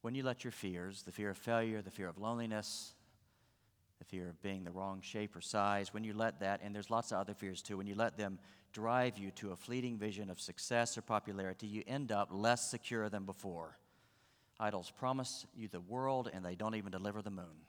when 0.02 0.16
you 0.16 0.24
let 0.24 0.44
your 0.44 0.52
fears, 0.52 1.04
the 1.04 1.12
fear 1.12 1.30
of 1.32 1.38
failure, 1.38 1.82
the 1.82 1.92
fear 1.92 2.08
of 2.08 2.18
loneliness, 2.18 2.94
the 4.00 4.06
fear 4.06 4.30
of 4.30 4.42
being 4.42 4.64
the 4.64 4.72
wrong 4.72 5.02
shape 5.02 5.36
or 5.36 5.42
size, 5.42 5.94
when 5.94 6.04
you 6.04 6.14
let 6.14 6.40
that, 6.40 6.62
and 6.64 6.74
there's 6.74 6.90
lots 6.90 7.12
of 7.12 7.20
other 7.20 7.34
fears 7.34 7.62
too, 7.62 7.78
when 7.78 7.88
you 7.88 7.96
let 7.96 8.18
them 8.18 8.40
drive 8.72 9.18
you 9.18 9.32
to 9.32 9.52
a 9.52 9.56
fleeting 9.56 9.98
vision 9.98 10.30
of 10.30 10.40
success 10.40 10.98
or 10.98 11.02
popularity, 11.02 11.68
you 11.68 11.84
end 11.86 12.12
up 12.12 12.30
less 12.32 12.70
secure 12.70 13.10
than 13.10 13.26
before. 13.26 13.78
Idols 14.60 14.92
promise 14.92 15.46
you 15.56 15.68
the 15.68 15.80
world 15.80 16.30
and 16.34 16.44
they 16.44 16.56
don't 16.56 16.76
even 16.76 16.92
deliver 16.92 17.22
the 17.22 17.30
moon. 17.30 17.66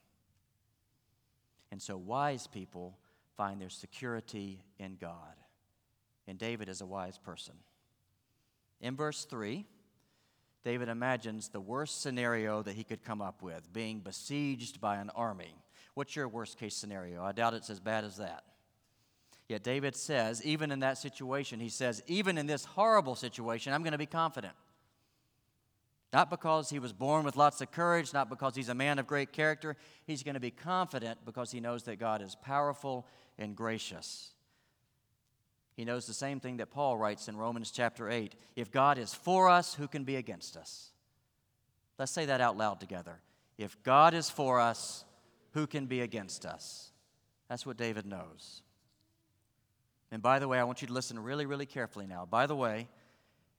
And 1.70 1.80
so 1.80 1.96
wise 1.96 2.46
people 2.46 2.98
find 3.36 3.60
their 3.60 3.70
security 3.70 4.64
in 4.78 4.96
God. 5.00 5.34
And 6.26 6.38
David 6.38 6.68
is 6.68 6.80
a 6.80 6.86
wise 6.86 7.18
person. 7.18 7.54
In 8.80 8.96
verse 8.96 9.24
3, 9.24 9.64
David 10.64 10.88
imagines 10.88 11.48
the 11.48 11.60
worst 11.60 12.02
scenario 12.02 12.62
that 12.62 12.74
he 12.74 12.84
could 12.84 13.02
come 13.02 13.22
up 13.22 13.42
with 13.42 13.72
being 13.72 14.00
besieged 14.00 14.80
by 14.80 14.96
an 14.96 15.10
army. 15.14 15.54
What's 15.94 16.16
your 16.16 16.28
worst 16.28 16.58
case 16.58 16.76
scenario? 16.76 17.22
I 17.22 17.32
doubt 17.32 17.54
it's 17.54 17.70
as 17.70 17.80
bad 17.80 18.04
as 18.04 18.16
that. 18.18 18.44
Yet 19.48 19.64
David 19.64 19.96
says, 19.96 20.44
even 20.44 20.70
in 20.70 20.80
that 20.80 20.96
situation, 20.96 21.58
he 21.58 21.68
says, 21.68 22.02
even 22.06 22.38
in 22.38 22.46
this 22.46 22.64
horrible 22.64 23.16
situation, 23.16 23.72
I'm 23.72 23.82
going 23.82 23.92
to 23.92 23.98
be 23.98 24.06
confident. 24.06 24.54
Not 26.12 26.30
because 26.30 26.70
he 26.70 26.78
was 26.78 26.92
born 26.92 27.24
with 27.24 27.36
lots 27.36 27.60
of 27.60 27.70
courage, 27.70 28.12
not 28.12 28.28
because 28.28 28.54
he's 28.54 28.68
a 28.68 28.74
man 28.74 28.98
of 28.98 29.06
great 29.06 29.32
character. 29.32 29.76
He's 30.06 30.22
going 30.22 30.34
to 30.34 30.40
be 30.40 30.50
confident 30.50 31.18
because 31.24 31.52
he 31.52 31.60
knows 31.60 31.84
that 31.84 31.98
God 31.98 32.22
is 32.22 32.36
powerful 32.36 33.06
and 33.38 33.56
gracious. 33.56 34.32
He 35.76 35.84
knows 35.84 36.06
the 36.06 36.14
same 36.14 36.40
thing 36.40 36.58
that 36.58 36.70
Paul 36.70 36.98
writes 36.98 37.28
in 37.28 37.36
Romans 37.36 37.70
chapter 37.70 38.10
8 38.10 38.34
If 38.54 38.70
God 38.70 38.98
is 38.98 39.14
for 39.14 39.48
us, 39.48 39.74
who 39.74 39.88
can 39.88 40.04
be 40.04 40.16
against 40.16 40.56
us? 40.56 40.90
Let's 41.98 42.12
say 42.12 42.26
that 42.26 42.40
out 42.40 42.56
loud 42.56 42.80
together. 42.80 43.20
If 43.56 43.82
God 43.82 44.14
is 44.14 44.30
for 44.30 44.60
us, 44.60 45.04
who 45.52 45.66
can 45.66 45.86
be 45.86 46.00
against 46.00 46.46
us? 46.46 46.90
That's 47.48 47.66
what 47.66 47.76
David 47.76 48.06
knows. 48.06 48.62
And 50.12 50.22
by 50.22 50.38
the 50.38 50.48
way, 50.48 50.58
I 50.58 50.64
want 50.64 50.82
you 50.82 50.88
to 50.88 50.92
listen 50.92 51.18
really, 51.18 51.46
really 51.46 51.66
carefully 51.66 52.06
now. 52.06 52.26
By 52.28 52.46
the 52.46 52.56
way, 52.56 52.88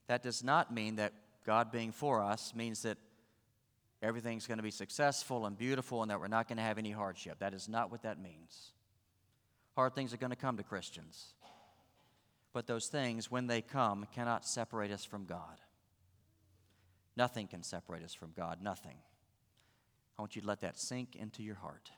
that 0.08 0.24
does 0.24 0.44
not 0.44 0.74
mean 0.74 0.98
that 0.98 1.14
God 1.46 1.72
being 1.72 1.92
for 1.92 2.22
us 2.22 2.54
means 2.56 2.84
that 2.84 2.98
everything's 4.02 4.48
going 4.48 4.58
to 4.58 4.64
be 4.64 4.72
successful 4.72 5.46
and 5.46 5.58
beautiful 5.58 6.02
and 6.02 6.12
that 6.12 6.20
we're 6.20 6.28
not 6.28 6.48
going 6.48 6.58
to 6.58 6.64
have 6.64 6.78
any 6.78 6.92
hardship. 6.92 7.40
That 7.40 7.54
is 7.54 7.70
not 7.70 7.92
what 7.92 8.04
that 8.04 8.22
means. 8.22 8.72
Hard 9.76 9.96
things 9.96 10.14
are 10.14 10.18
going 10.18 10.32
to 10.32 10.36
come 10.36 10.58
to 10.58 10.64
Christians. 10.64 11.34
But 12.54 12.68
those 12.68 12.88
things, 12.88 13.32
when 13.32 13.48
they 13.48 13.62
come, 13.62 14.06
cannot 14.14 14.46
separate 14.46 14.92
us 14.92 15.06
from 15.06 15.26
God. 15.26 15.62
Nothing 17.16 17.48
can 17.48 17.64
separate 17.64 18.04
us 18.04 18.14
from 18.14 18.34
God. 18.36 18.62
Nothing. 18.62 18.98
I 20.22 20.24
want 20.24 20.36
you 20.36 20.44
to 20.44 20.48
let 20.48 20.62
that 20.62 20.78
sink 20.78 21.16
into 21.16 21.42
your 21.42 21.56
heart. 21.56 21.90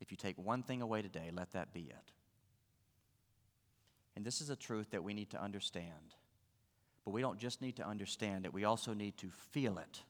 If 0.00 0.10
you 0.10 0.16
take 0.16 0.38
one 0.38 0.62
thing 0.62 0.80
away 0.80 1.02
today, 1.02 1.28
let 1.30 1.52
that 1.52 1.74
be 1.74 1.82
it. 1.82 2.12
And 4.16 4.24
this 4.24 4.40
is 4.40 4.48
a 4.48 4.56
truth 4.56 4.92
that 4.92 5.04
we 5.04 5.12
need 5.12 5.28
to 5.32 5.42
understand. 5.42 6.14
But 7.04 7.10
we 7.10 7.20
don't 7.20 7.38
just 7.38 7.60
need 7.60 7.76
to 7.76 7.86
understand 7.86 8.46
it, 8.46 8.54
we 8.54 8.64
also 8.64 8.94
need 8.94 9.18
to 9.18 9.28
feel 9.50 9.76
it. 9.76 10.00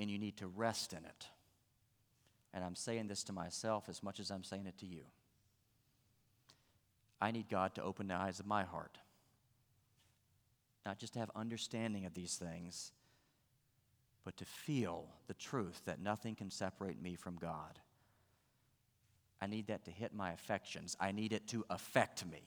And 0.00 0.10
you 0.10 0.18
need 0.18 0.36
to 0.38 0.48
rest 0.48 0.92
in 0.92 1.04
it. 1.04 1.28
And 2.52 2.64
I'm 2.64 2.74
saying 2.74 3.06
this 3.06 3.22
to 3.22 3.32
myself 3.32 3.88
as 3.88 4.02
much 4.02 4.18
as 4.18 4.32
I'm 4.32 4.42
saying 4.42 4.66
it 4.66 4.76
to 4.78 4.86
you. 4.86 5.04
I 7.20 7.30
need 7.30 7.48
God 7.48 7.76
to 7.76 7.82
open 7.84 8.08
the 8.08 8.16
eyes 8.16 8.40
of 8.40 8.46
my 8.46 8.64
heart. 8.64 8.98
Not 10.84 10.98
just 10.98 11.12
to 11.12 11.20
have 11.20 11.30
understanding 11.36 12.06
of 12.06 12.14
these 12.14 12.34
things, 12.34 12.90
but 14.24 14.36
to 14.38 14.44
feel 14.44 15.06
the 15.26 15.34
truth 15.34 15.82
that 15.84 16.00
nothing 16.00 16.34
can 16.34 16.50
separate 16.50 17.00
me 17.00 17.14
from 17.14 17.36
God. 17.36 17.78
I 19.40 19.46
need 19.46 19.66
that 19.66 19.84
to 19.84 19.90
hit 19.90 20.14
my 20.14 20.32
affections. 20.32 20.96
I 20.98 21.12
need 21.12 21.32
it 21.32 21.46
to 21.48 21.64
affect 21.68 22.24
me. 22.26 22.42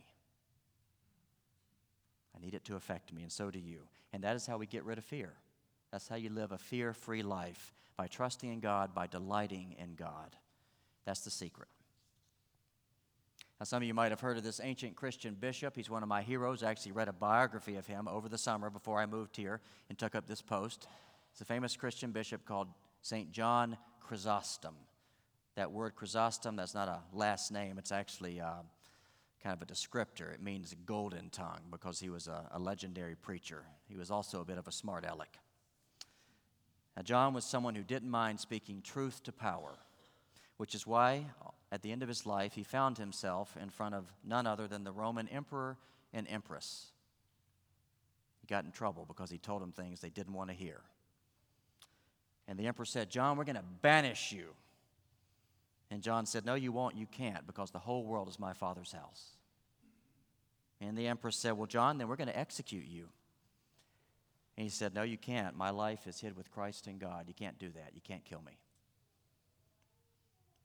I 2.36 2.44
need 2.44 2.54
it 2.54 2.66
to 2.66 2.76
affect 2.76 3.14
me, 3.14 3.24
and 3.24 3.32
so 3.32 3.52
do 3.52 3.60
you. 3.60 3.80
And 4.14 4.24
that 4.24 4.36
is 4.36 4.46
how 4.46 4.58
we 4.58 4.66
get 4.66 4.84
rid 4.84 4.98
of 4.98 5.06
fear. 5.06 5.34
That's 5.92 6.08
how 6.08 6.16
you 6.16 6.30
live 6.30 6.52
a 6.52 6.58
fear 6.58 6.94
free 6.94 7.24
life 7.24 7.74
by 7.96 8.08
trusting 8.08 8.52
in 8.52 8.60
God, 8.60 8.94
by 8.94 9.08
delighting 9.08 9.76
in 9.80 9.96
God. 9.96 10.36
That's 11.06 11.22
the 11.22 11.32
secret. 11.32 11.70
Now, 13.60 13.64
some 13.64 13.82
of 13.82 13.88
you 13.88 13.94
might 13.96 14.12
have 14.12 14.20
heard 14.20 14.38
of 14.38 14.44
this 14.44 14.62
ancient 14.64 14.96
Christian 14.96 15.34
bishop. 15.34 15.76
He's 15.76 15.90
one 15.90 16.04
of 16.04 16.10
my 16.10 16.22
heroes. 16.22 16.62
I 16.62 16.70
actually 16.70 16.92
read 16.92 17.08
a 17.08 17.14
biography 17.14 17.76
of 17.76 17.88
him 17.88 18.08
over 18.08 18.30
the 18.30 18.38
summer 18.38 18.70
before 18.70 19.00
I 19.00 19.08
moved 19.08 19.36
here 19.36 19.62
and 19.90 19.98
took 19.98 20.14
up 20.14 20.28
this 20.28 20.44
post. 20.44 20.88
It's 21.38 21.42
a 21.44 21.46
famous 21.46 21.76
Christian 21.76 22.10
bishop 22.10 22.46
called 22.46 22.68
St. 23.04 23.32
John 23.32 23.78
Chrysostom. 24.00 24.74
That 25.54 25.72
word 25.72 25.94
Chrysostom, 25.96 26.56
that's 26.56 26.74
not 26.74 26.88
a 26.88 27.02
last 27.14 27.52
name, 27.52 27.78
it's 27.78 27.92
actually 27.92 28.42
uh, 28.42 28.64
kind 29.44 29.54
of 29.54 29.62
a 29.62 29.72
descriptor. 29.72 30.34
It 30.34 30.42
means 30.42 30.74
golden 30.88 31.30
tongue 31.30 31.62
because 31.70 32.00
he 32.00 32.10
was 32.10 32.28
a, 32.28 32.48
a 32.50 32.58
legendary 32.58 33.14
preacher. 33.14 33.66
He 33.88 33.96
was 33.96 34.10
also 34.10 34.42
a 34.42 34.46
bit 34.46 34.58
of 34.58 34.68
a 34.68 34.72
smart 34.72 35.06
aleck. 35.06 35.38
Now, 36.96 37.04
John 37.04 37.36
was 37.36 37.46
someone 37.46 37.76
who 37.76 37.84
didn't 37.84 38.10
mind 38.10 38.40
speaking 38.40 38.82
truth 38.82 39.22
to 39.26 39.32
power, 39.32 39.76
which 40.58 40.74
is 40.74 40.88
why, 40.88 41.24
at 41.72 41.84
the 41.84 41.92
end 41.92 42.02
of 42.02 42.10
his 42.10 42.26
life, 42.26 42.56
he 42.56 42.64
found 42.64 42.98
himself 42.98 43.56
in 43.62 43.70
front 43.70 43.94
of 43.94 44.12
none 44.26 44.48
other 44.48 44.68
than 44.68 44.84
the 44.84 44.92
Roman 44.92 45.28
emperor 45.28 45.78
and 46.12 46.26
empress. 46.32 46.88
He 48.42 48.48
got 48.48 48.66
in 48.66 48.72
trouble 48.72 49.06
because 49.08 49.30
he 49.30 49.38
told 49.38 49.62
them 49.62 49.72
things 49.72 50.02
they 50.02 50.10
didn't 50.10 50.34
want 50.34 50.50
to 50.50 50.56
hear. 50.56 50.82
And 52.48 52.58
the 52.58 52.68
emperor 52.68 52.86
said, 52.86 53.10
John, 53.10 53.38
we're 53.38 53.44
going 53.44 53.58
to 53.58 53.64
banish 53.82 54.32
you. 54.32 54.48
And 55.90 56.02
John 56.02 56.26
said, 56.26 56.46
No, 56.46 56.56
you 56.56 56.72
won't. 56.72 56.96
You 56.96 57.06
can't 57.06 57.46
because 57.48 57.72
the 57.72 57.80
whole 57.80 58.04
world 58.04 58.28
is 58.30 58.40
my 58.40 58.54
father's 58.54 58.92
house. 58.92 59.32
And 60.80 60.98
the 60.98 61.08
emperor 61.08 61.32
said, 61.32 61.54
Well, 61.54 61.68
John, 61.68 61.98
then 61.98 62.08
we're 62.08 62.16
going 62.16 62.30
to 62.30 62.38
execute 62.38 62.86
you. 62.86 63.08
And 64.58 64.64
he 64.64 64.70
said, 64.70 64.94
No, 64.94 65.04
you 65.04 65.18
can't. 65.18 65.56
My 65.56 65.70
life 65.70 66.08
is 66.08 66.20
hid 66.20 66.36
with 66.36 66.52
Christ 66.52 66.88
in 66.88 66.98
God. 66.98 67.26
You 67.28 67.34
can't 67.34 67.60
do 67.60 67.70
that. 67.70 67.92
You 67.94 68.02
can't 68.02 68.26
kill 68.26 68.42
me. 68.42 68.58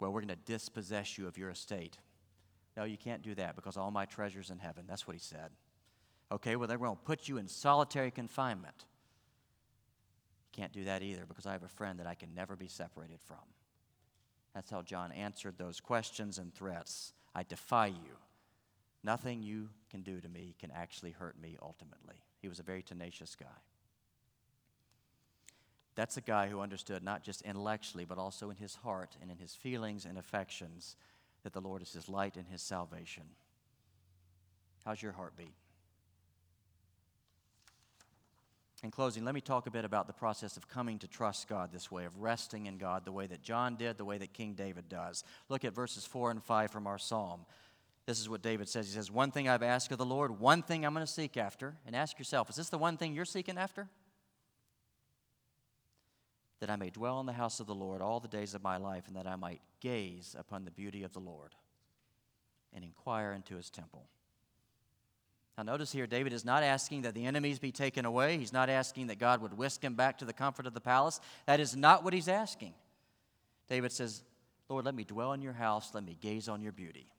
Well, 0.00 0.12
we're 0.12 0.22
going 0.22 0.36
to 0.36 0.52
dispossess 0.52 1.16
you 1.16 1.28
of 1.28 1.38
your 1.38 1.50
estate. 1.50 1.98
No, 2.76 2.84
you 2.84 2.96
can't 2.96 3.22
do 3.22 3.34
that 3.36 3.54
because 3.54 3.76
all 3.76 3.90
my 3.90 4.06
treasures 4.06 4.50
in 4.50 4.58
heaven. 4.58 4.84
That's 4.88 5.06
what 5.06 5.14
he 5.14 5.20
said. 5.20 5.50
Okay, 6.32 6.56
well, 6.56 6.66
they're 6.66 6.78
going 6.78 6.96
to 6.96 7.02
put 7.02 7.28
you 7.28 7.36
in 7.36 7.46
solitary 7.46 8.10
confinement. 8.10 8.86
Can't 10.52 10.72
do 10.72 10.84
that 10.84 11.02
either 11.02 11.24
because 11.26 11.46
I 11.46 11.52
have 11.52 11.62
a 11.62 11.68
friend 11.68 11.98
that 11.98 12.06
I 12.06 12.14
can 12.14 12.34
never 12.34 12.56
be 12.56 12.68
separated 12.68 13.20
from. 13.22 13.38
That's 14.54 14.70
how 14.70 14.82
John 14.82 15.12
answered 15.12 15.56
those 15.56 15.80
questions 15.80 16.38
and 16.38 16.52
threats. 16.52 17.14
I 17.34 17.42
defy 17.42 17.86
you. 17.86 18.18
Nothing 19.02 19.42
you 19.42 19.70
can 19.90 20.02
do 20.02 20.20
to 20.20 20.28
me 20.28 20.54
can 20.60 20.70
actually 20.70 21.12
hurt 21.12 21.40
me 21.40 21.56
ultimately. 21.60 22.16
He 22.40 22.48
was 22.48 22.60
a 22.60 22.64
very 22.64 22.82
tenacious 22.82 23.34
guy. 23.34 23.46
That's 25.94 26.16
a 26.16 26.22
guy 26.22 26.48
who 26.48 26.60
understood 26.60 27.02
not 27.02 27.22
just 27.22 27.42
intellectually, 27.42 28.04
but 28.04 28.18
also 28.18 28.50
in 28.50 28.56
his 28.56 28.76
heart 28.76 29.16
and 29.20 29.30
in 29.30 29.38
his 29.38 29.54
feelings 29.54 30.04
and 30.04 30.16
affections 30.16 30.96
that 31.42 31.52
the 31.52 31.60
Lord 31.60 31.82
is 31.82 31.92
his 31.92 32.08
light 32.08 32.36
and 32.36 32.46
his 32.46 32.62
salvation. 32.62 33.24
How's 34.84 35.02
your 35.02 35.12
heartbeat? 35.12 35.54
In 38.82 38.90
closing, 38.90 39.24
let 39.24 39.34
me 39.34 39.40
talk 39.40 39.66
a 39.66 39.70
bit 39.70 39.84
about 39.84 40.08
the 40.08 40.12
process 40.12 40.56
of 40.56 40.68
coming 40.68 40.98
to 40.98 41.06
trust 41.06 41.48
God 41.48 41.70
this 41.72 41.90
way, 41.90 42.04
of 42.04 42.18
resting 42.18 42.66
in 42.66 42.78
God 42.78 43.04
the 43.04 43.12
way 43.12 43.28
that 43.28 43.42
John 43.42 43.76
did, 43.76 43.96
the 43.96 44.04
way 44.04 44.18
that 44.18 44.32
King 44.32 44.54
David 44.54 44.88
does. 44.88 45.22
Look 45.48 45.64
at 45.64 45.72
verses 45.72 46.04
4 46.04 46.32
and 46.32 46.42
5 46.42 46.70
from 46.70 46.88
our 46.88 46.98
psalm. 46.98 47.46
This 48.06 48.18
is 48.18 48.28
what 48.28 48.42
David 48.42 48.68
says. 48.68 48.88
He 48.88 48.94
says, 48.94 49.08
One 49.08 49.30
thing 49.30 49.48
I've 49.48 49.62
asked 49.62 49.92
of 49.92 49.98
the 49.98 50.04
Lord, 50.04 50.40
one 50.40 50.62
thing 50.62 50.84
I'm 50.84 50.94
going 50.94 51.06
to 51.06 51.12
seek 51.12 51.36
after. 51.36 51.76
And 51.86 51.94
ask 51.94 52.18
yourself, 52.18 52.50
is 52.50 52.56
this 52.56 52.70
the 52.70 52.78
one 52.78 52.96
thing 52.96 53.14
you're 53.14 53.24
seeking 53.24 53.56
after? 53.56 53.88
That 56.58 56.70
I 56.70 56.74
may 56.74 56.90
dwell 56.90 57.20
in 57.20 57.26
the 57.26 57.32
house 57.32 57.60
of 57.60 57.68
the 57.68 57.74
Lord 57.74 58.02
all 58.02 58.18
the 58.18 58.26
days 58.26 58.54
of 58.54 58.64
my 58.64 58.78
life, 58.78 59.04
and 59.06 59.14
that 59.16 59.28
I 59.28 59.36
might 59.36 59.60
gaze 59.80 60.34
upon 60.36 60.64
the 60.64 60.72
beauty 60.72 61.04
of 61.04 61.12
the 61.12 61.20
Lord 61.20 61.54
and 62.72 62.84
inquire 62.84 63.32
into 63.32 63.54
his 63.54 63.70
temple. 63.70 64.08
Now, 65.56 65.64
notice 65.64 65.92
here, 65.92 66.06
David 66.06 66.32
is 66.32 66.44
not 66.44 66.62
asking 66.62 67.02
that 67.02 67.14
the 67.14 67.26
enemies 67.26 67.58
be 67.58 67.72
taken 67.72 68.06
away. 68.06 68.38
He's 68.38 68.52
not 68.52 68.70
asking 68.70 69.08
that 69.08 69.18
God 69.18 69.42
would 69.42 69.56
whisk 69.56 69.82
him 69.82 69.94
back 69.94 70.18
to 70.18 70.24
the 70.24 70.32
comfort 70.32 70.66
of 70.66 70.72
the 70.72 70.80
palace. 70.80 71.20
That 71.46 71.60
is 71.60 71.76
not 71.76 72.02
what 72.02 72.14
he's 72.14 72.28
asking. 72.28 72.72
David 73.68 73.92
says, 73.92 74.22
Lord, 74.68 74.86
let 74.86 74.94
me 74.94 75.04
dwell 75.04 75.34
in 75.34 75.42
your 75.42 75.52
house, 75.52 75.90
let 75.92 76.04
me 76.04 76.16
gaze 76.20 76.48
on 76.48 76.62
your 76.62 76.72
beauty. 76.72 77.12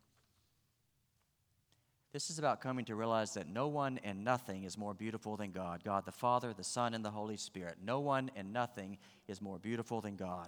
This 2.11 2.29
is 2.29 2.37
about 2.37 2.61
coming 2.61 2.85
to 2.85 2.95
realize 2.95 3.33
that 3.33 3.47
no 3.47 3.67
one 3.67 3.99
and 4.03 4.23
nothing 4.23 4.65
is 4.65 4.77
more 4.77 4.93
beautiful 4.93 5.35
than 5.35 5.51
God 5.51 5.83
God 5.83 6.05
the 6.05 6.11
Father, 6.11 6.53
the 6.53 6.63
Son, 6.63 6.93
and 6.93 7.03
the 7.03 7.09
Holy 7.09 7.37
Spirit. 7.37 7.77
No 7.83 7.99
one 7.99 8.29
and 8.35 8.53
nothing 8.53 8.99
is 9.27 9.41
more 9.41 9.57
beautiful 9.57 9.99
than 9.99 10.15
God. 10.15 10.47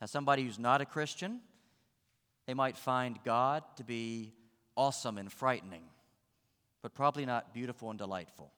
Now, 0.00 0.06
somebody 0.06 0.44
who's 0.44 0.58
not 0.58 0.80
a 0.80 0.86
Christian, 0.86 1.40
they 2.46 2.54
might 2.54 2.76
find 2.76 3.18
God 3.24 3.64
to 3.76 3.84
be 3.84 4.32
awesome 4.76 5.18
and 5.18 5.30
frightening, 5.30 5.82
but 6.82 6.94
probably 6.94 7.26
not 7.26 7.52
beautiful 7.52 7.90
and 7.90 7.98
delightful. 7.98 8.52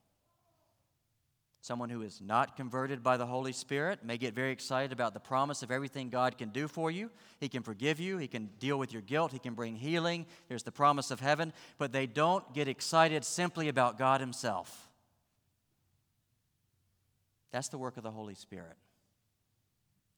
Someone 1.63 1.91
who 1.91 2.03
is 2.03 2.21
not 2.21 2.57
converted 2.57 3.05
by 3.05 3.17
the 3.17 3.27
Holy 3.27 3.53
Spirit 3.53 4.05
may 4.05 4.19
get 4.19 4.35
very 4.35 4.51
excited 4.51 4.91
about 4.91 5.15
the 5.15 5.21
promise 5.21 5.63
of 5.63 5.71
everything 5.71 6.11
God 6.11 6.37
can 6.37 6.49
do 6.49 6.67
for 6.67 6.91
you. 6.91 7.09
He 7.39 7.49
can 7.49 7.63
forgive 7.63 8.01
you, 8.01 8.19
He 8.19 8.27
can 8.27 8.51
deal 8.59 8.77
with 8.77 8.93
your 8.93 9.03
guilt, 9.03 9.31
He 9.31 9.39
can 9.39 9.55
bring 9.55 9.77
healing. 9.77 10.27
There's 10.49 10.65
the 10.65 10.73
promise 10.73 11.13
of 11.13 11.21
heaven, 11.21 11.53
but 11.79 11.93
they 11.93 12.07
don't 12.07 12.53
get 12.53 12.67
excited 12.67 13.25
simply 13.25 13.69
about 13.69 13.97
God 13.97 14.21
Himself. 14.21 14.91
That's 17.53 17.69
the 17.69 17.79
work 17.79 17.97
of 17.97 18.03
the 18.03 18.11
Holy 18.11 18.35
Spirit. 18.35 18.77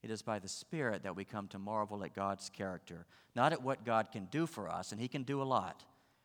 It 0.03 0.11
is 0.11 0.23
by 0.23 0.39
the 0.39 0.49
Spirit 0.49 1.03
that 1.03 1.17
we 1.17 1.25
come 1.25 1.49
to 1.49 1.59
marvel 1.59 2.05
at 2.05 2.15
God's 2.15 2.49
character, 2.49 3.07
not 3.35 3.53
at 3.53 3.63
what 3.63 3.85
God 3.85 4.13
can 4.13 4.27
do 4.27 4.47
for 4.47 4.71
us, 4.71 4.93
and 4.93 5.01
He 5.01 5.09
can 5.09 5.25
do 5.25 5.43
a 5.43 5.45
lot, 5.45 5.85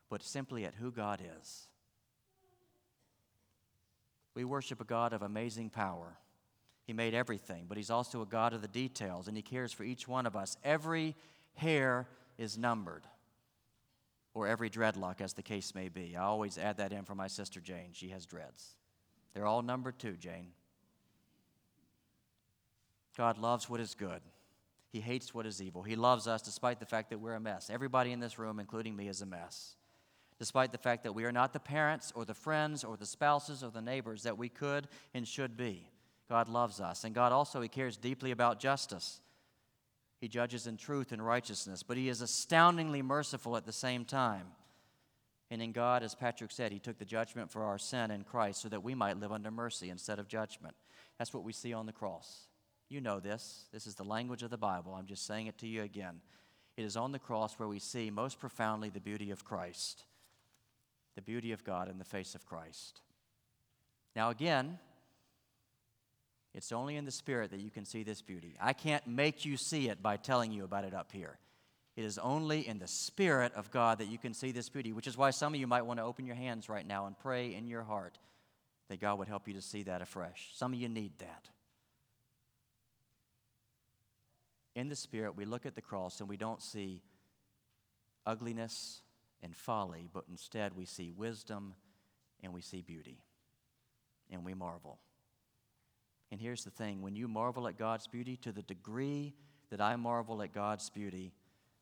but 0.10 0.24
simply 0.24 0.66
at 0.66 0.76
who 0.76 0.92
God 0.92 1.22
is. 1.42 1.69
We 4.36 4.44
worship 4.44 4.82
a 4.82 4.86
God 4.86 5.14
of 5.14 5.22
amazing 5.22 5.70
power. 5.70 6.18
He 6.86 6.94
made 6.94 7.14
everything, 7.14 7.66
but 7.68 7.78
He's 7.78 7.90
also 7.90 8.22
a 8.22 8.26
God 8.26 8.54
of 8.54 8.62
the 8.62 8.68
details, 8.68 9.28
and 9.28 9.38
He 9.38 9.44
cares 9.44 9.72
for 9.72 9.84
each 9.84 10.08
one 10.08 10.26
of 10.26 10.36
us. 10.36 10.58
Every 10.64 11.16
hair 11.56 12.08
is 12.38 12.58
numbered, 12.58 13.04
or 14.34 14.48
every 14.48 14.70
dreadlock, 14.70 15.22
as 15.22 15.34
the 15.34 15.44
case 15.44 15.76
may 15.76 15.90
be. 15.90 16.16
I 16.16 16.24
always 16.24 16.58
add 16.58 16.78
that 16.78 16.94
in 16.94 17.04
for 17.04 17.16
my 17.16 17.28
sister 17.28 17.60
Jane. 17.60 17.90
She 17.94 18.10
has 18.10 18.26
dreads. 18.26 18.76
They're 19.34 19.46
all 19.46 19.62
numbered 19.62 20.00
too, 20.00 20.16
Jane. 20.20 20.54
God 23.18 23.38
loves 23.38 23.70
what 23.70 23.82
is 23.82 23.96
good. 23.96 24.22
He 24.92 25.02
hates 25.02 25.34
what 25.34 25.46
is 25.46 25.62
evil. 25.62 25.84
He 25.84 25.96
loves 25.96 26.26
us 26.26 26.42
despite 26.42 26.80
the 26.80 26.86
fact 26.86 27.10
that 27.10 27.20
we're 27.20 27.36
a 27.36 27.40
mess. 27.40 27.70
Everybody 27.70 28.12
in 28.12 28.20
this 28.20 28.40
room, 28.40 28.60
including 28.60 28.96
me, 28.96 29.08
is 29.08 29.22
a 29.22 29.26
mess 29.26 29.76
despite 30.40 30.72
the 30.72 30.78
fact 30.78 31.04
that 31.04 31.14
we 31.14 31.26
are 31.26 31.32
not 31.32 31.52
the 31.52 31.60
parents 31.60 32.14
or 32.16 32.24
the 32.24 32.34
friends 32.34 32.84
or 32.84 32.96
the 32.96 33.06
spouses 33.06 33.62
or 33.62 33.70
the 33.70 33.82
neighbors 33.82 34.24
that 34.24 34.38
we 34.38 34.48
could 34.48 34.88
and 35.14 35.28
should 35.28 35.58
be. 35.58 35.90
God 36.30 36.48
loves 36.48 36.80
us. 36.80 37.04
And 37.04 37.14
God 37.14 37.32
also, 37.34 37.60
He 37.60 37.68
cares 37.68 37.98
deeply 37.98 38.32
about 38.32 38.60
justice. 38.60 39.20
He 40.22 40.30
judges 40.30 40.66
in 40.66 40.78
truth 40.78 41.12
and 41.12 41.26
righteousness, 41.26 41.84
but 41.84 41.98
He 41.98 42.08
is 42.08 42.22
astoundingly 42.22 43.02
merciful 43.02 43.58
at 43.58 43.66
the 43.66 43.74
same 43.74 44.06
time. 44.06 44.48
And 45.52 45.62
in 45.62 45.72
God, 45.72 46.04
as 46.04 46.16
Patrick 46.16 46.52
said, 46.52 46.72
He 46.72 46.80
took 46.80 46.98
the 46.98 47.06
judgment 47.06 47.52
for 47.52 47.64
our 47.64 47.78
sin 47.78 48.10
in 48.12 48.24
Christ 48.24 48.62
so 48.62 48.70
that 48.70 48.84
we 48.84 48.96
might 48.96 49.20
live 49.20 49.34
under 49.34 49.52
mercy 49.52 49.90
instead 49.90 50.20
of 50.20 50.28
judgment. 50.28 50.76
That's 51.18 51.34
what 51.34 51.44
we 51.44 51.52
see 51.52 51.74
on 51.74 51.86
the 51.86 51.92
cross. 51.92 52.48
You 52.88 53.02
know 53.02 53.20
this. 53.20 53.66
This 53.74 53.88
is 53.88 53.96
the 53.96 54.04
language 54.04 54.42
of 54.44 54.52
the 54.52 54.58
Bible. 54.58 54.94
I'm 54.94 55.06
just 55.06 55.26
saying 55.26 55.48
it 55.48 55.58
to 55.60 55.68
you 55.68 55.84
again. 55.84 56.22
It 56.78 56.86
is 56.86 56.96
on 56.96 57.12
the 57.12 57.20
cross 57.20 57.60
where 57.60 57.68
we 57.68 57.80
see 57.80 58.10
most 58.10 58.40
profoundly 58.40 58.90
the 58.90 59.02
beauty 59.02 59.32
of 59.32 59.44
Christ 59.44 60.06
the 61.20 61.24
beauty 61.24 61.52
of 61.52 61.66
God 61.66 61.90
in 61.90 61.98
the 61.98 62.06
face 62.06 62.34
of 62.34 62.46
Christ. 62.46 63.02
Now, 64.16 64.30
again, 64.30 64.80
it's 66.54 66.72
only 66.72 66.96
in 66.96 67.04
the 67.04 67.12
Spirit 67.12 67.52
that 67.52 67.60
you 67.60 67.70
can 67.70 67.84
see 67.84 68.04
this 68.04 68.22
beauty. 68.22 68.56
I 68.58 68.72
can't 68.72 69.06
make 69.06 69.44
you 69.44 69.58
see 69.58 69.90
it 69.90 70.02
by 70.02 70.16
telling 70.16 70.54
you 70.54 70.64
about 70.64 70.86
it 70.86 70.94
up 70.94 71.12
here. 71.12 71.38
It 71.98 72.06
is 72.06 72.18
only 72.18 72.66
in 72.66 72.80
the 72.80 72.88
Spirit 72.88 73.52
of 73.54 73.70
God 73.70 73.98
that 73.98 74.08
you 74.08 74.18
can 74.18 74.34
see 74.34 74.54
this 74.54 74.70
beauty, 74.70 74.94
which 74.94 75.08
is 75.08 75.18
why 75.18 75.32
some 75.32 75.54
of 75.54 75.60
you 75.60 75.68
might 75.68 75.82
want 75.82 76.00
to 76.00 76.06
open 76.06 76.26
your 76.26 76.38
hands 76.38 76.70
right 76.70 76.88
now 76.88 77.06
and 77.06 77.20
pray 77.20 77.54
in 77.54 77.68
your 77.68 77.84
heart 77.84 78.18
that 78.88 79.02
God 79.02 79.20
would 79.20 79.28
help 79.28 79.46
you 79.46 79.56
to 79.56 79.62
see 79.62 79.84
that 79.84 80.02
afresh. 80.02 80.52
Some 80.54 80.72
of 80.72 80.80
you 80.80 80.88
need 80.88 81.12
that. 81.20 81.50
In 84.74 84.88
the 84.88 84.96
Spirit, 84.96 85.36
we 85.36 85.44
look 85.44 85.66
at 85.66 85.76
the 85.76 85.82
cross 85.82 86.22
and 86.22 86.30
we 86.30 86.38
don't 86.38 86.62
see 86.62 87.02
ugliness 88.26 89.02
and 89.42 89.56
folly, 89.56 90.10
but 90.12 90.26
instead 90.30 90.76
we 90.76 90.86
see 90.86 91.12
wisdom 91.12 91.74
and 92.44 92.54
we 92.54 92.62
see 92.62 92.82
beauty 92.82 93.24
and 94.32 94.46
we 94.46 94.54
marvel. 94.54 95.00
And 96.32 96.40
here's 96.40 96.64
the 96.64 96.70
thing 96.70 97.02
when 97.02 97.16
you 97.16 97.28
marvel 97.28 97.68
at 97.68 97.78
God's 97.78 98.08
beauty 98.08 98.38
to 98.38 98.52
the 98.52 98.62
degree 98.62 99.34
that 99.70 99.82
I 99.82 99.96
marvel 99.96 100.42
at 100.42 100.54
God's 100.54 100.90
beauty, 100.90 101.34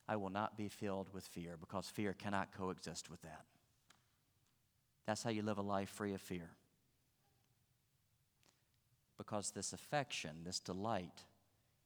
I 0.07 0.15
will 0.15 0.29
not 0.29 0.57
be 0.57 0.69
filled 0.69 1.09
with 1.13 1.25
fear 1.25 1.57
because 1.59 1.87
fear 1.87 2.13
cannot 2.13 2.55
coexist 2.55 3.09
with 3.09 3.21
that. 3.23 3.45
That's 5.05 5.23
how 5.23 5.29
you 5.29 5.41
live 5.41 5.57
a 5.57 5.61
life 5.61 5.89
free 5.89 6.13
of 6.13 6.21
fear. 6.21 6.49
Because 9.17 9.51
this 9.51 9.73
affection, 9.73 10.43
this 10.45 10.59
delight, 10.59 11.23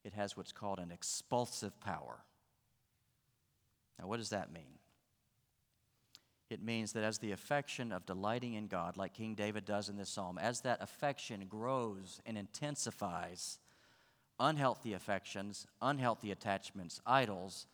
it 0.03 0.13
has 0.13 0.35
what's 0.35 0.51
called 0.51 0.79
an 0.79 0.91
expulsive 0.91 1.79
power. 1.79 2.23
Now, 3.99 4.07
what 4.07 4.17
does 4.17 4.29
that 4.29 4.51
mean? 4.51 4.80
It 6.51 6.61
means 6.61 6.91
that 6.93 7.03
as 7.03 7.17
the 7.17 7.31
affection 7.31 7.93
of 7.93 8.05
delighting 8.05 8.55
in 8.55 8.67
God, 8.67 8.97
like 8.97 9.13
King 9.13 9.35
David 9.35 9.63
does 9.63 9.87
in 9.87 9.95
this 9.95 10.09
psalm, 10.09 10.37
as 10.37 10.61
that 10.61 10.81
affection 10.81 11.45
grows 11.47 12.19
and 12.25 12.37
intensifies, 12.37 13.57
unhealthy 14.37 14.91
affections, 14.91 15.65
unhealthy 15.81 16.29
attachments, 16.29 16.99
idols, 17.05 17.67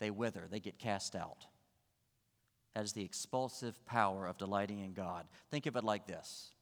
they 0.00 0.10
wither, 0.10 0.44
they 0.50 0.60
get 0.60 0.78
cast 0.78 1.16
out. 1.16 1.46
That 2.74 2.84
is 2.84 2.92
the 2.92 3.04
expulsive 3.04 3.84
power 3.86 4.26
of 4.26 4.36
delighting 4.36 4.80
in 4.80 4.92
God. 4.92 5.26
Think 5.50 5.64
of 5.64 5.74
it 5.76 5.82
like 5.84 6.06
this 6.06 6.52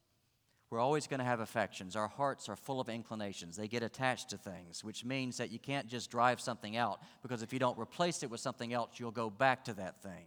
we're 0.70 0.80
always 0.80 1.06
going 1.06 1.20
to 1.20 1.24
have 1.24 1.40
affections. 1.40 1.94
Our 1.94 2.08
hearts 2.08 2.48
are 2.48 2.56
full 2.56 2.80
of 2.80 2.88
inclinations. 2.88 3.56
They 3.56 3.68
get 3.68 3.82
attached 3.82 4.30
to 4.30 4.36
things, 4.36 4.82
which 4.82 5.04
means 5.04 5.36
that 5.38 5.52
you 5.52 5.60
can't 5.60 5.86
just 5.86 6.10
drive 6.10 6.40
something 6.40 6.76
out 6.76 7.00
because 7.22 7.42
if 7.42 7.52
you 7.52 7.58
don't 7.58 7.78
replace 7.78 8.22
it 8.22 8.30
with 8.30 8.40
something 8.40 8.72
else, 8.72 8.98
you'll 8.98 9.12
go 9.12 9.30
back 9.30 9.64
to 9.66 9.74
that 9.74 10.02
thing. 10.02 10.26